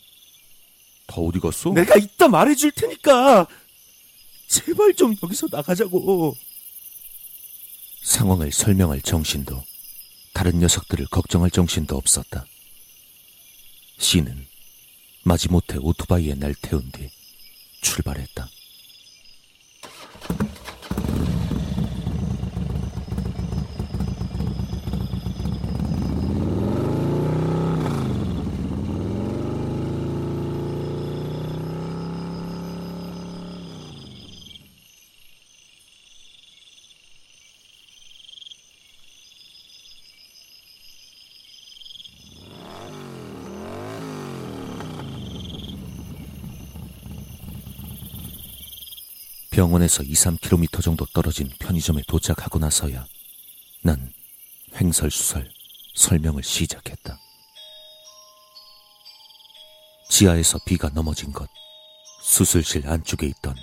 다 1.06 1.16
어디 1.16 1.38
갔어? 1.40 1.72
내가 1.72 1.96
이따 1.96 2.26
말해줄 2.26 2.70
테니까. 2.72 3.46
제발 4.48 4.94
좀 4.94 5.14
여기서 5.22 5.48
나가자고. 5.52 6.34
상황을 8.02 8.52
설명할 8.52 9.00
정신도 9.02 9.62
다른 10.32 10.58
녀석들을 10.58 11.06
걱정할 11.06 11.50
정신도 11.50 11.96
없었다. 11.96 12.46
씨는 13.98 14.46
마지못해 15.22 15.76
오토바이에 15.78 16.34
날 16.34 16.54
태운 16.54 16.90
뒤 16.90 17.10
출발했다. 17.82 18.48
병원에서 49.60 50.02
2, 50.02 50.12
3km 50.12 50.82
정도 50.82 51.04
떨어진 51.12 51.50
편의점에 51.58 52.00
도착하고 52.08 52.58
나서야 52.58 53.04
난 53.82 54.10
횡설수설 54.74 55.50
설명을 55.96 56.42
시작했다. 56.42 57.18
지하에서 60.08 60.60
비가 60.64 60.88
넘어진 60.88 61.30
것, 61.30 61.46
수술실 62.22 62.88
안쪽에 62.88 63.26
있던 63.26 63.54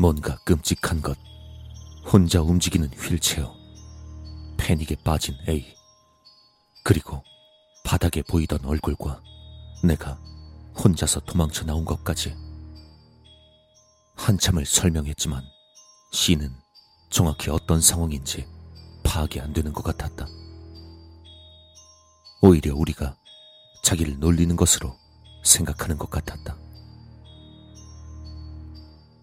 뭔가 0.00 0.36
끔찍한 0.38 1.00
것, 1.00 1.16
혼자 2.12 2.40
움직이는 2.40 2.88
휠체어, 2.88 3.54
패닉에 4.56 4.96
빠진 5.04 5.36
A, 5.48 5.64
그리고 6.82 7.22
바닥에 7.84 8.22
보이던 8.22 8.64
얼굴과 8.64 9.22
내가 9.84 10.18
혼자서 10.76 11.20
도망쳐 11.20 11.64
나온 11.66 11.84
것까지 11.84 12.34
한참을 14.20 14.66
설명했지만 14.66 15.42
C는 16.12 16.54
정확히 17.08 17.50
어떤 17.50 17.80
상황인지 17.80 18.46
파악이 19.02 19.40
안 19.40 19.52
되는 19.54 19.72
것 19.72 19.82
같았다. 19.82 20.26
오히려 22.42 22.74
우리가 22.76 23.16
자기를 23.82 24.18
놀리는 24.18 24.54
것으로 24.56 24.94
생각하는 25.42 25.96
것 25.96 26.10
같았다. 26.10 26.56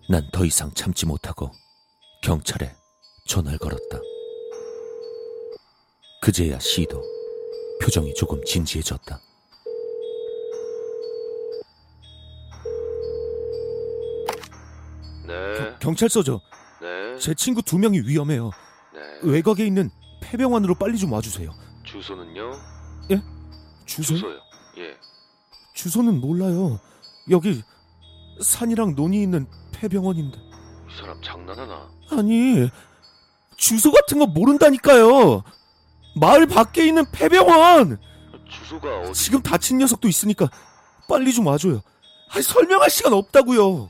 난 0.10 0.28
더 0.32 0.46
이상 0.46 0.72
참지 0.74 1.06
못하고 1.06 1.52
경찰에 2.24 2.74
전화를 3.28 3.60
걸었다. 3.60 4.00
그제야 6.22 6.58
C도 6.60 7.04
표정이 7.82 8.14
조금 8.16 8.44
진지해졌다. 8.44 9.20
경찰서죠. 15.80 16.42
네, 16.82 17.18
제 17.20 17.34
친구 17.34 17.62
두 17.62 17.78
명이 17.78 18.02
위험해요. 18.02 18.52
네. 18.94 19.00
외곽에 19.24 19.66
있는 19.66 19.90
폐병원으로 20.22 20.76
빨리 20.76 20.98
좀 20.98 21.12
와주세요. 21.12 21.52
주소는요? 21.84 22.52
주소? 23.86 24.16
주소요. 24.16 24.36
예. 24.80 24.98
주소는 25.74 26.20
몰라요. 26.20 26.80
여기 27.30 27.64
산이랑 28.42 28.96
논이 28.96 29.22
있는 29.22 29.48
폐병원인데. 29.72 30.38
이 30.38 31.00
사람 31.00 31.22
장난하나? 31.22 31.90
아니, 32.12 32.70
주소 33.56 33.92
같은 33.92 34.20
거 34.20 34.26
모른다니까요. 34.26 35.44
마을 36.20 36.46
밖에 36.48 36.86
있는 36.86 37.06
폐병원. 37.12 37.98
주소가 38.50 39.02
어디? 39.02 39.14
지금 39.14 39.42
다친 39.42 39.78
녀석도 39.78 40.08
있으니까 40.10 40.50
빨리 41.08 41.34
좀 41.34 41.48
와줘요. 41.48 41.82
아니, 42.32 42.44
설명할 42.44 42.90
시간 42.90 43.14
없다고요. 43.14 43.90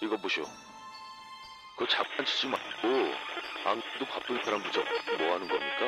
이거 0.00 0.16
보시오. 0.16 0.44
그거 1.76 1.90
장난치지 1.90 2.46
말고 2.46 2.88
안 3.64 3.80
그래도 3.80 4.04
바쁜 4.06 4.42
사람도 4.44 4.70
저뭐 4.70 5.34
하는 5.34 5.48
겁니까? 5.48 5.86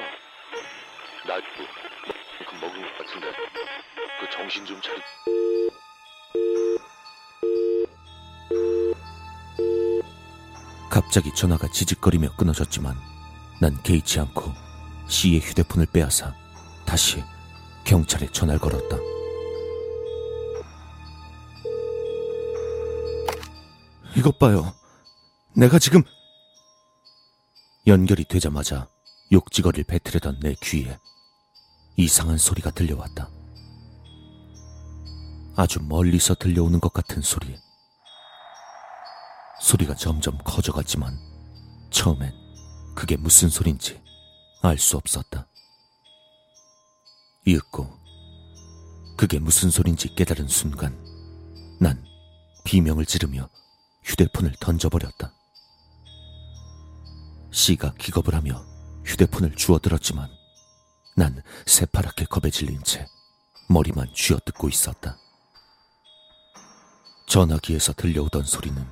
나도 1.26 1.44
만큼 2.40 2.60
먹은 2.60 2.82
것 2.82 2.98
같은데 2.98 3.32
그 4.20 4.30
정신 4.30 4.66
좀 4.66 4.80
차리. 4.80 5.00
갑자기 10.88 11.32
전화가 11.34 11.68
지직거리며 11.68 12.34
끊어졌지만 12.36 12.96
난 13.60 13.80
개의치 13.82 14.18
않고 14.20 14.52
C의 15.08 15.40
휴대폰을 15.40 15.86
빼앗아 15.92 16.34
다시 16.84 17.22
경찰에 17.84 18.26
전화를 18.26 18.60
걸었다. 18.60 18.96
이것 24.16 24.38
봐요. 24.38 24.74
내가 25.54 25.78
지금 25.78 26.02
연결이 27.86 28.24
되자마자 28.24 28.88
욕지거리를 29.32 29.84
배틀하던 29.84 30.40
내 30.40 30.54
귀에 30.62 30.98
이상한 31.96 32.38
소리가 32.38 32.70
들려왔다. 32.70 33.28
아주 35.56 35.80
멀리서 35.82 36.34
들려오는 36.34 36.80
것 36.80 36.92
같은 36.92 37.22
소리. 37.22 37.56
소리가 39.60 39.94
점점 39.94 40.38
커져갔지만 40.38 41.18
처음엔 41.90 42.32
그게 42.96 43.16
무슨 43.16 43.48
소린지 43.48 44.00
알 44.62 44.78
수 44.78 44.96
없었다. 44.96 45.46
이윽고 47.46 47.88
그게 49.16 49.38
무슨 49.38 49.70
소린지 49.70 50.14
깨달은 50.14 50.48
순간 50.48 50.98
난 51.78 52.02
비명을 52.64 53.06
지르며 53.06 53.48
휴대폰을 54.02 54.54
던져버렸다. 54.60 55.32
씨가 57.52 57.94
기겁을 57.94 58.34
하며 58.34 58.64
휴대폰을 59.04 59.54
주워들었지만 59.56 60.30
난 61.16 61.42
새파랗게 61.66 62.26
겁에 62.26 62.50
질린 62.50 62.82
채 62.84 63.06
머리만 63.68 64.12
쥐어뜯고 64.14 64.68
있었다. 64.68 65.18
전화기에서 67.26 67.92
들려오던 67.92 68.44
소리는 68.44 68.84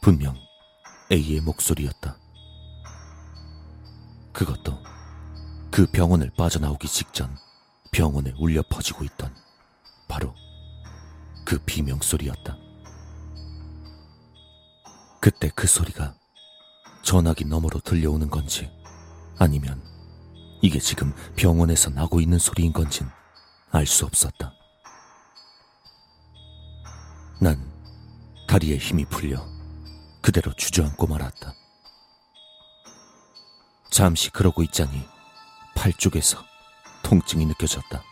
분명 0.00 0.36
A의 1.12 1.40
목소리였다. 1.40 2.16
그것도 4.32 4.78
그 5.70 5.86
병원을 5.90 6.30
빠져나오기 6.36 6.88
직전 6.88 7.36
병원에 7.92 8.32
울려 8.38 8.62
퍼지고 8.70 9.04
있던 9.04 9.34
바로 10.08 10.34
그 11.44 11.58
비명 11.66 12.00
소리였다. 12.00 12.69
그때 15.20 15.50
그 15.54 15.66
소리가 15.66 16.14
전화기 17.02 17.44
너머로 17.44 17.80
들려오는 17.80 18.30
건지 18.30 18.70
아니면 19.38 19.82
이게 20.62 20.78
지금 20.78 21.14
병원에서 21.36 21.90
나고 21.90 22.20
있는 22.20 22.38
소리인 22.38 22.72
건진 22.72 23.08
알 23.72 23.86
수 23.86 24.04
없었다. 24.04 24.52
난 27.40 27.58
다리에 28.48 28.76
힘이 28.76 29.04
풀려 29.06 29.46
그대로 30.20 30.52
주저앉고 30.54 31.06
말았다. 31.06 31.54
잠시 33.90 34.30
그러고 34.30 34.62
있자니 34.62 35.06
팔 35.74 35.92
쪽에서 35.92 36.38
통증이 37.02 37.46
느껴졌다. 37.46 38.02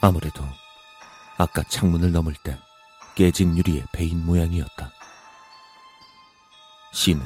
아무래도 0.00 0.42
아까 1.38 1.62
창문을 1.62 2.12
넘을 2.12 2.34
때 2.44 2.58
깨진 3.14 3.56
유리의 3.56 3.84
베인 3.92 4.24
모양이었다. 4.26 4.92
씨는 6.96 7.22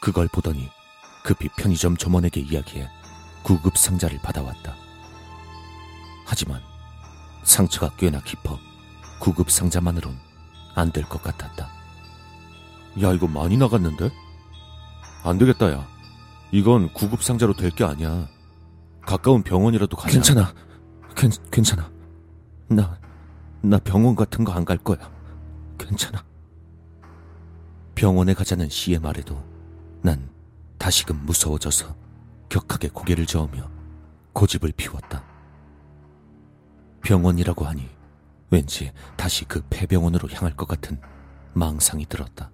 그걸 0.00 0.26
보더니 0.28 0.68
급히 1.22 1.48
편의점 1.56 1.96
점원에게 1.96 2.40
이야기해 2.40 2.88
구급 3.44 3.78
상자를 3.78 4.18
받아왔다. 4.20 4.74
하지만 6.26 6.60
상처가 7.44 7.94
꽤나 7.96 8.20
깊어 8.20 8.58
구급 9.20 9.50
상자만으론 9.52 10.18
안 10.74 10.90
될 10.92 11.04
것 11.08 11.22
같았다. 11.22 11.68
야, 13.02 13.12
이거 13.12 13.26
많이 13.28 13.56
나갔는데? 13.56 14.10
안 15.24 15.38
되겠다, 15.38 15.70
야. 15.72 15.86
이건 16.50 16.92
구급 16.92 17.22
상자로 17.22 17.54
될 17.54 17.70
게 17.70 17.84
아니야. 17.84 18.28
가까운 19.06 19.42
병원이라도 19.42 19.96
가자. 19.96 20.12
괜찮아. 20.12 20.52
괜, 21.16 21.30
괜찮아. 21.52 21.90
나, 22.68 22.98
나 23.62 23.78
병원 23.78 24.14
같은 24.16 24.44
거 24.44 24.52
안 24.52 24.64
갈 24.64 24.76
거야. 24.78 24.98
괜찮아. 25.78 26.24
병원에 27.98 28.32
가자는 28.32 28.68
씨의 28.68 29.00
말에도 29.00 29.44
난 30.02 30.30
다시금 30.78 31.16
무서워져서 31.26 31.96
격하게 32.48 32.90
고개를 32.90 33.26
저으며 33.26 33.68
고집을 34.34 34.70
피웠다. 34.76 35.24
병원이라고 37.02 37.64
하니 37.64 37.88
왠지 38.50 38.92
다시 39.16 39.44
그 39.46 39.60
폐병원으로 39.68 40.28
향할 40.28 40.54
것 40.54 40.68
같은 40.68 41.00
망상이 41.54 42.06
들었다. 42.06 42.52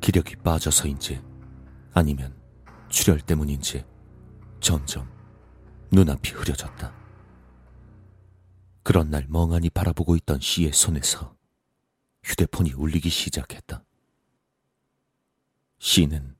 기력이 0.00 0.34
빠져서인지 0.42 1.22
아니면 1.94 2.34
출혈 2.88 3.20
때문인지 3.20 3.84
점점 4.58 5.08
눈앞이 5.92 6.32
흐려졌다. 6.32 6.92
그런 8.82 9.10
날 9.10 9.24
멍하니 9.28 9.70
바라보고 9.70 10.16
있던 10.16 10.40
씨의 10.40 10.72
손에서 10.72 11.32
휴대폰이 12.24 12.72
울리기 12.72 13.10
시작했다. 13.10 13.84
씨는 15.78 16.36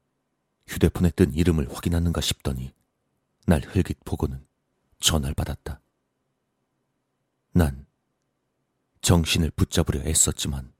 휴대폰에 0.66 1.10
뜬 1.10 1.32
이름을 1.34 1.72
확인하는가 1.74 2.20
싶더니 2.20 2.72
날 3.46 3.60
흘깃 3.62 4.04
보고는 4.04 4.46
전화를 5.00 5.34
받았다. 5.34 5.80
난 7.52 7.86
정신을 9.00 9.50
붙잡으려 9.50 10.00
애썼지만 10.08 10.72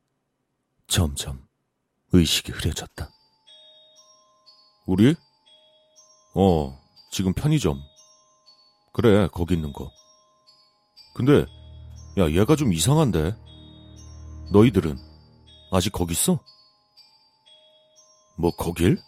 점점 0.86 1.46
의식이 2.12 2.52
흐려졌다. 2.52 3.10
우리? 4.86 5.14
어, 6.34 6.78
지금 7.10 7.32
편의점. 7.34 7.80
그래, 8.92 9.28
거기 9.32 9.54
있는 9.54 9.72
거. 9.72 9.90
근데, 11.14 11.46
야, 12.18 12.30
얘가 12.30 12.56
좀 12.56 12.72
이상한데. 12.72 13.34
너희들은 14.50 14.98
아직 15.70 15.92
거기 15.92 16.12
있어? 16.12 16.38
뭐, 18.38 18.50
거길? 18.50 18.98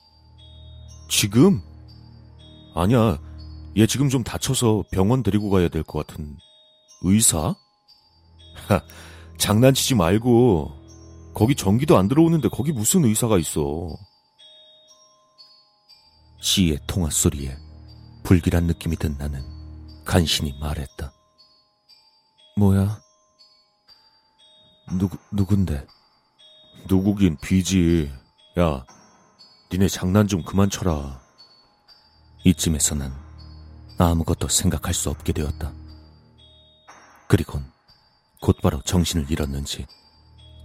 지금? 1.11 1.61
아니야, 2.75 3.19
얘 3.77 3.87
지금 3.87 4.09
좀 4.09 4.23
다쳐서 4.25 4.85
병원 4.91 5.23
데리고 5.23 5.51
가야 5.51 5.69
될 5.69 5.83
것 5.85 6.07
같은 6.07 6.37
의사? 7.03 7.55
하, 8.69 8.83
장난치지 9.39 9.95
말고 9.97 10.73
거기 11.35 11.55
전기도 11.55 11.97
안 11.99 12.09
들어오는데 12.09 12.49
거기 12.49 12.73
무슨 12.73 13.05
의사가 13.05 13.39
있어? 13.39 13.89
씨의 16.41 16.79
통화 16.87 17.11
소리에 17.11 17.57
불길한 18.23 18.65
느낌이 18.67 18.97
든 18.97 19.17
나는 19.19 19.43
간신히 20.05 20.55
말했다. 20.61 21.13
뭐야? 22.57 23.01
누구, 24.93 25.17
누군데? 25.33 25.87
누구긴 26.89 27.37
비지. 27.41 28.13
야, 28.59 28.85
니네 29.73 29.89
장난 29.89 30.29
좀 30.29 30.45
그만 30.45 30.71
쳐라. 30.71 31.21
이쯤에서 32.45 32.95
난 32.95 33.13
아무것도 33.99 34.49
생각할 34.49 34.93
수 34.93 35.11
없게 35.11 35.33
되었다. 35.33 35.73
그리곤 37.29 37.65
곧바로 38.41 38.83
정신을 38.83 39.31
잃었는지 39.31 39.87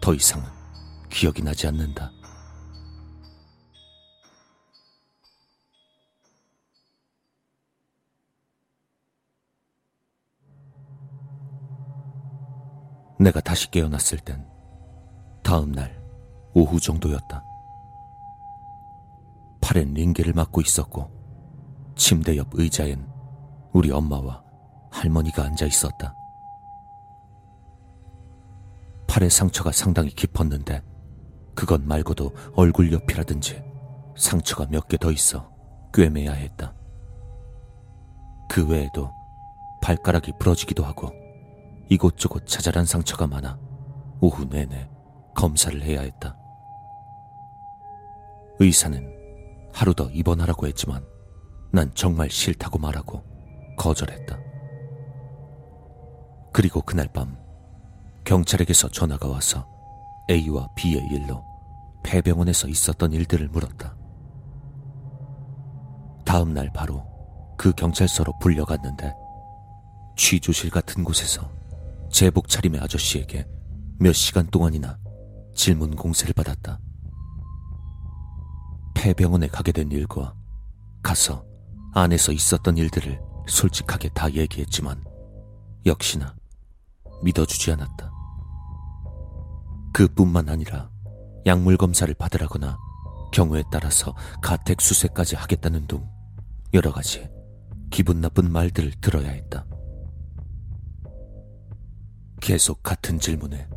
더 0.02 0.14
이상은 0.14 0.46
기억이 1.10 1.42
나지 1.42 1.68
않는다. 1.68 2.12
내가 13.20 13.42
다시 13.42 13.70
깨어났을 13.70 14.20
땐 14.20 14.46
다음 15.44 15.72
날 15.72 16.00
오후 16.54 16.80
정도였다. 16.80 17.44
팔엔 19.62 19.94
링게를 19.94 20.34
맞고 20.34 20.62
있었고 20.62 21.12
침대 21.96 22.38
옆 22.38 22.48
의자엔 22.54 23.08
우리 23.74 23.92
엄마와 23.92 24.44
할머니가 24.92 25.44
앉아 25.44 25.66
있었다. 25.66 26.16
팔의 29.08 29.30
상처가 29.30 29.72
상당히 29.72 30.10
깊었는데 30.10 30.82
그것 31.56 31.82
말고도 31.82 32.34
얼굴 32.56 32.92
옆이라든지 32.94 33.62
상처가 34.16 34.66
몇 34.68 34.88
개 34.88 34.98
더 34.98 35.12
있어 35.12 35.52
꿰매야 35.94 36.32
했다. 36.34 36.74
그 38.50 38.68
외에도 38.68 39.12
발가락이 39.82 40.34
부러지기도 40.40 40.84
하고 40.84 41.12
이곳저곳 41.90 42.46
자잘한 42.46 42.86
상처가 42.86 43.26
많아 43.26 43.58
오후 44.22 44.46
내내 44.46 44.90
검사를 45.36 45.82
해야 45.82 46.02
했다. 46.02 46.38
의사는 48.60 49.70
하루 49.74 49.94
더 49.94 50.10
입원하라고 50.12 50.68
했지만 50.68 51.04
난 51.72 51.92
정말 51.96 52.30
싫다고 52.30 52.78
말하고 52.78 53.24
거절했다. 53.78 54.38
그리고 56.52 56.82
그날 56.82 57.08
밤 57.12 57.38
경찰에게서 58.26 58.90
전화가 58.90 59.28
와서 59.28 59.68
A와 60.30 60.68
B의 60.76 61.08
일로 61.12 61.44
폐병원에서 62.04 62.68
있었던 62.68 63.14
일들을 63.14 63.48
물었다. 63.48 63.96
다음 66.26 66.54
날 66.54 66.72
바로 66.72 67.04
그 67.58 67.72
경찰서로 67.72 68.38
불려갔는데 68.40 69.16
취조실 70.16 70.70
같은 70.70 71.04
곳에서 71.04 71.50
제복 72.12 72.48
차림의 72.48 72.82
아저씨에게 72.82 73.46
몇 74.00 74.14
시간 74.14 74.48
동안이나 74.48 74.98
질문 75.56 75.96
공세를 75.96 76.34
받았다. 76.34 76.80
폐병원에 78.96 79.48
가게 79.48 79.72
된 79.72 79.92
일과 79.92 80.34
가서 81.02 81.46
안에서 81.94 82.32
있었던 82.32 82.78
일들을 82.78 83.20
솔직하게 83.48 84.10
다 84.10 84.32
얘기했지만 84.32 85.04
역시나 85.86 86.36
믿어주지 87.24 87.72
않았다. 87.72 88.12
그뿐만 89.94 90.50
아니라 90.50 90.90
약물 91.46 91.78
검사를 91.78 92.14
받으라거나 92.14 92.78
경우에 93.32 93.64
따라서 93.72 94.16
가택 94.42 94.82
수색까지 94.82 95.36
하겠다는 95.36 95.88
등 95.88 96.08
여러 96.74 96.92
가지 96.92 97.28
기분 97.90 98.22
나쁜 98.22 98.52
말들을 98.52 98.94
들어야 99.02 99.30
했다. 99.30 99.66
계속 102.40 102.82
같은 102.84 103.20
질문에 103.20 103.68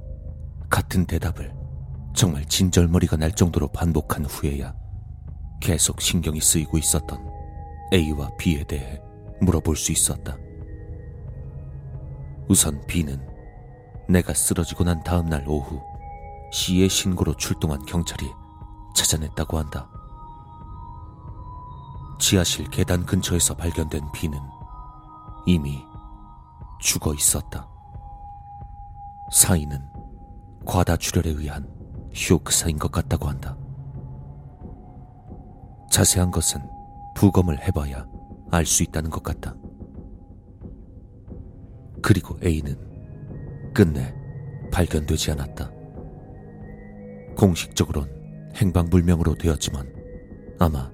같은 0.70 1.04
대답을 1.04 1.54
정말 2.14 2.44
진절머리가 2.44 3.16
날 3.16 3.32
정도로 3.32 3.68
반복한 3.68 4.24
후에야 4.24 4.74
계속 5.60 6.00
신경이 6.00 6.40
쓰이고 6.40 6.78
있었던 6.78 7.18
A와 7.92 8.30
B에 8.38 8.64
대해 8.64 9.00
물어볼 9.40 9.76
수 9.76 9.92
있었다. 9.92 10.36
우선 12.48 12.80
B는 12.86 13.20
내가 14.08 14.34
쓰러지고 14.34 14.84
난 14.84 15.02
다음 15.02 15.26
날 15.26 15.44
오후 15.46 15.80
C의 16.52 16.88
신고로 16.88 17.36
출동한 17.36 17.84
경찰이 17.86 18.30
찾아냈다고 18.94 19.58
한다. 19.58 19.88
지하실 22.18 22.70
계단 22.70 23.04
근처에서 23.04 23.54
발견된 23.54 24.12
B는 24.12 24.38
이미 25.46 25.84
죽어 26.80 27.14
있었다. 27.14 27.71
사인은 29.32 29.78
과다 30.66 30.94
출혈에 30.94 31.30
의한 31.30 31.66
쇼크사인 32.14 32.78
것 32.78 32.92
같다고 32.92 33.28
한다. 33.28 33.56
자세한 35.90 36.30
것은 36.30 36.60
부검을 37.16 37.66
해봐야 37.66 38.06
알 38.50 38.66
수 38.66 38.82
있다는 38.82 39.08
것 39.08 39.22
같다. 39.22 39.54
그리고 42.02 42.36
A는 42.44 42.76
끝내 43.72 44.14
발견되지 44.70 45.30
않았다. 45.30 45.70
공식적으론 47.34 48.52
행방불명으로 48.54 49.34
되었지만 49.36 49.90
아마 50.58 50.90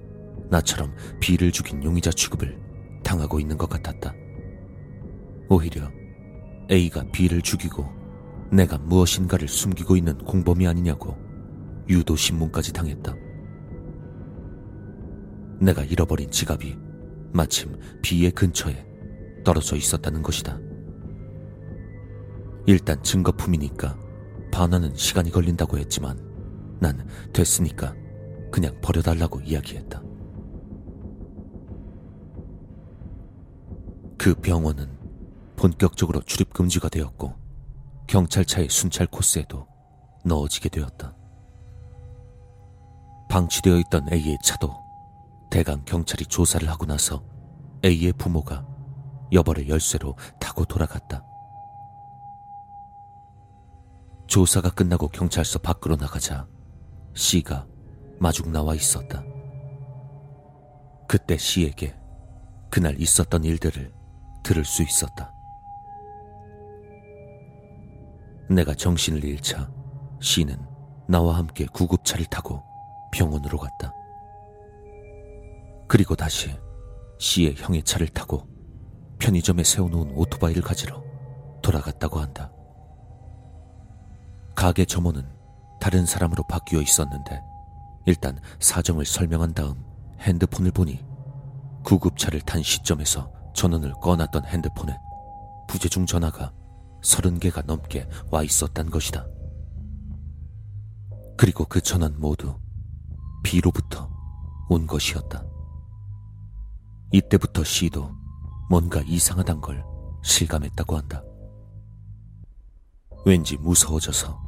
나처럼 0.49 0.95
B를 1.19 1.51
죽인 1.51 1.83
용의자 1.83 2.11
취급을 2.11 2.57
당하고 3.03 3.41
있는 3.41 3.57
것 3.57 3.67
같았다. 3.69 4.13
오히려 5.49 5.91
A가 6.71 7.03
B를 7.11 7.41
죽이고 7.41 7.98
내가 8.51 8.77
무엇인가를 8.77 9.47
숨기고 9.47 9.95
있는 9.95 10.17
공범이 10.17 10.67
아니냐고 10.67 11.17
유도 11.87 12.15
신문까지 12.15 12.73
당했다. 12.73 13.15
내가 15.59 15.83
잃어버린 15.83 16.31
지갑이 16.31 16.77
마침 17.31 17.77
B의 18.01 18.31
근처에 18.31 18.85
떨어져 19.43 19.75
있었다는 19.75 20.21
것이다. 20.21 20.59
일단 22.65 23.01
증거품이니까 23.03 23.97
반환은 24.51 24.95
시간이 24.95 25.31
걸린다고 25.31 25.77
했지만 25.77 26.19
난 26.79 27.07
됐으니까 27.33 27.95
그냥 28.51 28.79
버려달라고 28.81 29.41
이야기했다. 29.41 30.01
그 34.17 34.33
병원은 34.35 34.89
본격적으로 35.55 36.21
출입 36.21 36.53
금지가 36.53 36.89
되었고 36.89 37.38
경찰차의 38.09 38.69
순찰 38.69 39.05
코스에도 39.05 39.67
넣어지게 40.25 40.69
되었다. 40.69 41.15
방치되어 43.29 43.77
있던 43.77 44.11
A의 44.11 44.35
차도 44.43 44.75
대강 45.51 45.85
경찰이 45.85 46.25
조사를 46.25 46.67
하고 46.67 46.87
나서 46.87 47.23
A의 47.85 48.11
부모가 48.13 48.65
여벌의 49.31 49.69
열쇠로 49.69 50.15
타고 50.39 50.65
돌아갔다. 50.65 51.23
조사가 54.25 54.71
끝나고 54.71 55.09
경찰서 55.09 55.59
밖으로 55.59 55.95
나가자 55.95 56.47
C가 57.13 57.67
마중 58.19 58.51
나와 58.51 58.73
있었다. 58.73 59.23
그때 61.07 61.37
C에게 61.37 61.95
그날 62.71 62.99
있었던 62.99 63.43
일들을 63.43 63.93
들을 64.41 64.65
수 64.65 64.81
있었다. 64.81 65.38
내가 68.49 68.73
정신을 68.73 69.23
잃자 69.23 69.71
C는 70.21 70.57
나와 71.07 71.37
함께 71.37 71.65
구급차를 71.65 72.25
타고 72.25 72.63
병원으로 73.11 73.57
갔다. 73.57 73.93
그리고 75.87 76.15
다시 76.15 76.55
C의 77.19 77.55
형의 77.57 77.83
차를 77.83 78.07
타고 78.07 78.47
편의점에 79.19 79.63
세워놓은 79.63 80.11
오토바이를 80.15 80.61
가지러 80.61 81.03
돌아갔다고 81.61 82.19
한다. 82.19 82.51
가게 84.55 84.85
점원은 84.85 85.27
다른 85.79 86.05
사람으로 86.05 86.43
바뀌어 86.47 86.81
있었는데 86.81 87.41
일단 88.05 88.39
사정을 88.59 89.05
설명한 89.05 89.53
다음 89.53 89.83
핸드폰을 90.21 90.71
보니 90.71 91.03
구급차를 91.83 92.41
탄 92.41 92.61
시점에서 92.61 93.31
전원을 93.53 93.93
꺼놨던 94.01 94.45
핸드폰에 94.45 94.97
부재중 95.67 96.05
전화가 96.05 96.51
30개가 97.01 97.65
넘게 97.65 98.07
와 98.29 98.43
있었단 98.43 98.89
것이다. 98.89 99.25
그리고 101.37 101.65
그 101.65 101.81
전원 101.81 102.19
모두 102.19 102.59
B로부터 103.43 104.09
온 104.69 104.85
것이었다. 104.85 105.45
이때부터 107.11 107.63
C도 107.63 108.11
뭔가 108.69 109.01
이상하단 109.01 109.61
걸 109.61 109.83
실감했다고 110.23 110.97
한다. 110.97 111.23
왠지 113.25 113.57
무서워져서 113.57 114.39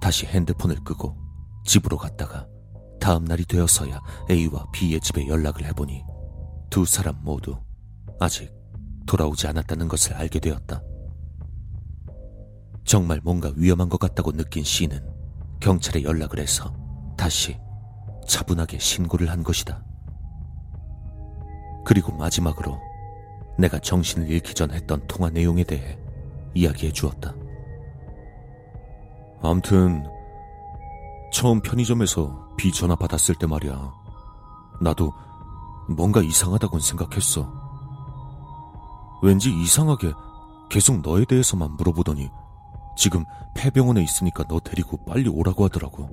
다시 0.00 0.26
핸드폰을 0.26 0.76
끄고 0.84 1.16
집으로 1.64 1.96
갔다가 1.96 2.46
다음 3.00 3.24
날이 3.24 3.44
되어서야 3.44 4.00
A와 4.30 4.70
B의 4.72 5.00
집에 5.00 5.26
연락을 5.26 5.64
해보니 5.66 6.04
두 6.70 6.84
사람 6.84 7.16
모두 7.22 7.58
아직 8.20 8.52
돌아오지 9.06 9.46
않았다는 9.46 9.88
것을 9.88 10.14
알게 10.14 10.40
되었다. 10.40 10.82
정말 12.86 13.20
뭔가 13.22 13.52
위험한 13.56 13.88
것 13.88 13.98
같다고 13.98 14.30
느낀 14.32 14.62
C는 14.62 15.04
경찰에 15.58 16.04
연락을 16.04 16.38
해서 16.38 16.72
다시 17.16 17.58
차분하게 18.28 18.78
신고를 18.78 19.28
한 19.28 19.42
것이다. 19.42 19.84
그리고 21.84 22.12
마지막으로 22.12 22.80
내가 23.58 23.80
정신을 23.80 24.30
잃기 24.30 24.54
전 24.54 24.70
했던 24.70 25.04
통화 25.08 25.30
내용에 25.30 25.64
대해 25.64 25.98
이야기해 26.54 26.92
주었다. 26.92 27.34
암튼 29.42 30.06
처음 31.32 31.60
편의점에서 31.60 32.54
비 32.56 32.72
전화 32.72 32.94
받았을 32.94 33.34
때 33.34 33.46
말이야. 33.46 33.92
나도 34.80 35.12
뭔가 35.88 36.22
이상하다곤 36.22 36.80
생각했어. 36.80 37.52
왠지 39.22 39.52
이상하게 39.52 40.12
계속 40.68 41.00
너에 41.00 41.24
대해서만 41.24 41.72
물어보더니 41.76 42.30
지금 42.96 43.24
폐병원에 43.54 44.02
있으니까 44.02 44.44
너 44.48 44.58
데리고 44.58 45.04
빨리 45.04 45.28
오라고 45.28 45.64
하더라고. 45.64 46.08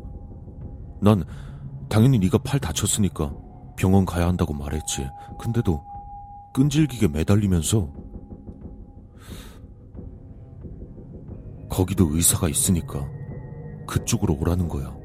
난 1.01 1.23
당연히 1.89 2.19
네가 2.19 2.39
팔 2.39 2.59
다쳤으니까 2.59 3.33
병원 3.75 4.05
가야 4.05 4.27
한다고 4.27 4.53
말했지. 4.53 5.09
근데도 5.39 5.83
끈질기게 6.53 7.07
매달리면서 7.07 7.91
거기도 11.69 12.09
의사가 12.13 12.49
있으니까 12.49 13.09
그쪽으로 13.87 14.37
오라는 14.39 14.67
거야. 14.67 14.95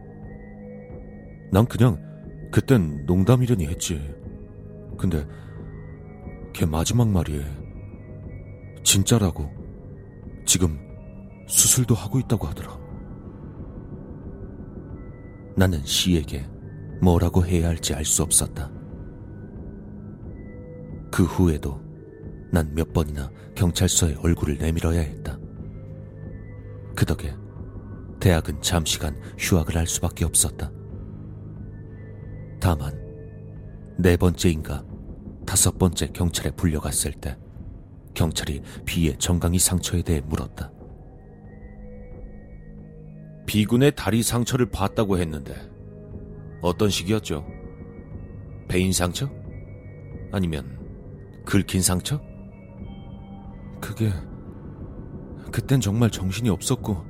난 1.51 1.65
그냥 1.65 1.99
그땐 2.53 3.07
농담이려니 3.07 3.67
했지. 3.67 3.99
근데 4.99 5.27
걔 6.53 6.67
마지막 6.67 7.09
말이 7.09 7.43
진짜라고 8.83 9.49
지금 10.45 10.88
수술도 11.49 11.95
하고 11.95 12.19
있다고 12.21 12.47
하더라. 12.47 12.79
나는 15.57 15.85
시에게 15.85 16.49
뭐라고 17.01 17.45
해야 17.45 17.69
할지 17.69 17.95
알 17.95 18.05
수 18.05 18.23
없었다. 18.23 18.71
그 21.11 21.25
후에도 21.25 21.81
난 22.53 22.73
몇 22.75 22.93
번이나 22.93 23.31
경찰서에 23.55 24.17
얼굴을 24.23 24.59
내밀어야 24.59 25.01
했다. 25.01 25.39
그 26.95 27.05
덕에 27.05 27.35
대학은 28.21 28.63
잠시간 28.63 29.17
휴학을 29.39 29.77
할 29.77 29.87
수밖에 29.87 30.25
없었다. 30.25 30.71
다만 32.61 32.93
네 33.99 34.17
번째인가 34.17 34.85
다섯 35.47 35.79
번째 35.79 36.09
경찰에 36.09 36.51
불려갔을 36.51 37.13
때 37.13 37.37
경찰이 38.15 38.63
비의 38.85 39.17
정강이 39.19 39.59
상처에 39.59 40.03
대해 40.03 40.21
물었다. 40.21 40.71
비군의 43.49 43.93
다리 43.97 44.23
상처를 44.23 44.67
봤다고 44.67 45.17
했는데 45.19 45.55
어떤 46.61 46.91
식이었죠? 46.91 47.47
배인 48.69 48.93
상처? 48.93 49.31
아니면 50.31 50.79
긁힌 51.47 51.81
상처? 51.81 52.21
그게 53.81 54.13
그땐 55.51 55.81
정말 55.81 56.11
정신이 56.11 56.51
없었고 56.51 57.07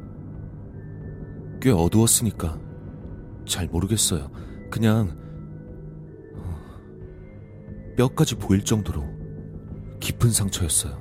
꽤 1.60 1.72
어두웠으니까 1.72 2.60
잘 3.44 3.66
모르겠어요. 3.66 4.30
그냥 4.70 5.18
어, 6.36 7.94
뼈까지 7.96 8.36
보일 8.36 8.62
정도로 8.62 9.02
깊은 9.98 10.30
상처였어요. 10.30 10.96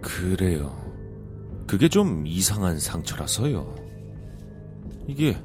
그래요. 0.00 0.85
그게 1.66 1.88
좀 1.88 2.26
이상한 2.26 2.78
상처라서요. 2.78 3.74
이게 5.08 5.36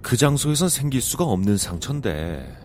그 0.00 0.16
장소에선 0.16 0.68
생길 0.68 1.00
수가 1.00 1.24
없는 1.24 1.56
상처인데 1.56 2.62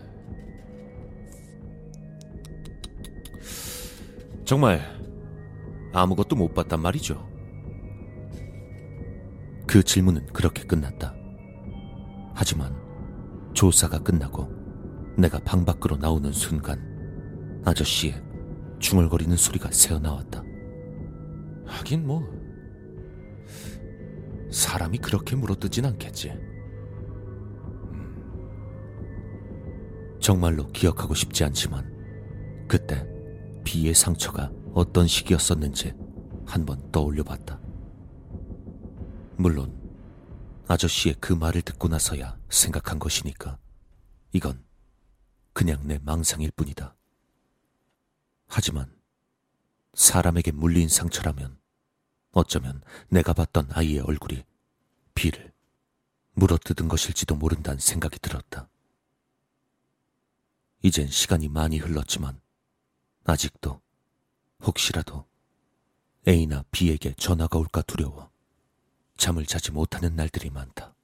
정말 4.44 4.80
아무것도 5.92 6.36
못 6.36 6.52
봤단 6.54 6.80
말이죠. 6.80 7.28
그 9.66 9.82
질문은 9.82 10.26
그렇게 10.32 10.64
끝났다. 10.64 11.14
하지만 12.34 12.74
조사가 13.52 13.98
끝나고 13.98 14.48
내가 15.16 15.38
방 15.40 15.64
밖으로 15.64 15.96
나오는 15.96 16.32
순간 16.32 17.62
아저씨의 17.64 18.22
중얼거리는 18.78 19.36
소리가 19.36 19.70
새어나왔다. 19.70 20.47
하긴 21.68 22.06
뭐 22.06 22.26
사람이 24.50 24.98
그렇게 24.98 25.36
물어뜯진 25.36 25.84
않겠지. 25.84 26.32
정말로 30.20 30.66
기억하고 30.72 31.14
싶지 31.14 31.44
않지만 31.44 32.66
그때 32.66 33.06
비의 33.64 33.94
상처가 33.94 34.50
어떤 34.74 35.06
시기였었는지 35.06 35.94
한번 36.46 36.90
떠올려 36.90 37.22
봤다. 37.22 37.60
물론 39.36 39.78
아저씨의 40.66 41.16
그 41.20 41.32
말을 41.32 41.62
듣고 41.62 41.88
나서야 41.88 42.38
생각한 42.50 42.98
것이니까 42.98 43.58
이건 44.32 44.64
그냥 45.52 45.80
내 45.86 45.98
망상일 46.02 46.50
뿐이다. 46.52 46.94
하지만 48.46 48.90
사람에게 49.94 50.52
물린 50.52 50.88
상처라면 50.88 51.57
어쩌면 52.32 52.82
내가 53.08 53.32
봤던 53.32 53.68
아이의 53.72 54.00
얼굴이 54.00 54.44
비를 55.14 55.52
물어뜯은 56.34 56.88
것일지도 56.88 57.34
모른다는 57.34 57.80
생각이 57.80 58.18
들었다. 58.20 58.68
이젠 60.82 61.08
시간이 61.08 61.48
많이 61.48 61.78
흘렀지만 61.78 62.40
아직도 63.24 63.80
혹시라도 64.62 65.26
A나 66.26 66.64
B에게 66.70 67.14
전화가 67.14 67.58
올까 67.58 67.82
두려워 67.82 68.30
잠을 69.16 69.44
자지 69.44 69.72
못하는 69.72 70.14
날들이 70.14 70.50
많다. 70.50 70.94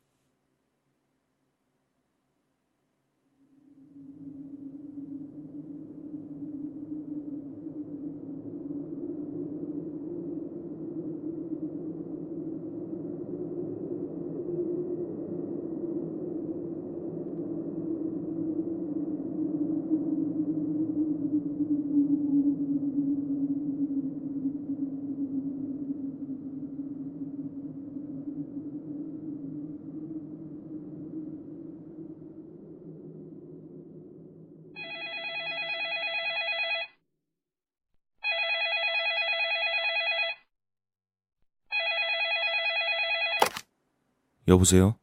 여보세요? 44.55 44.97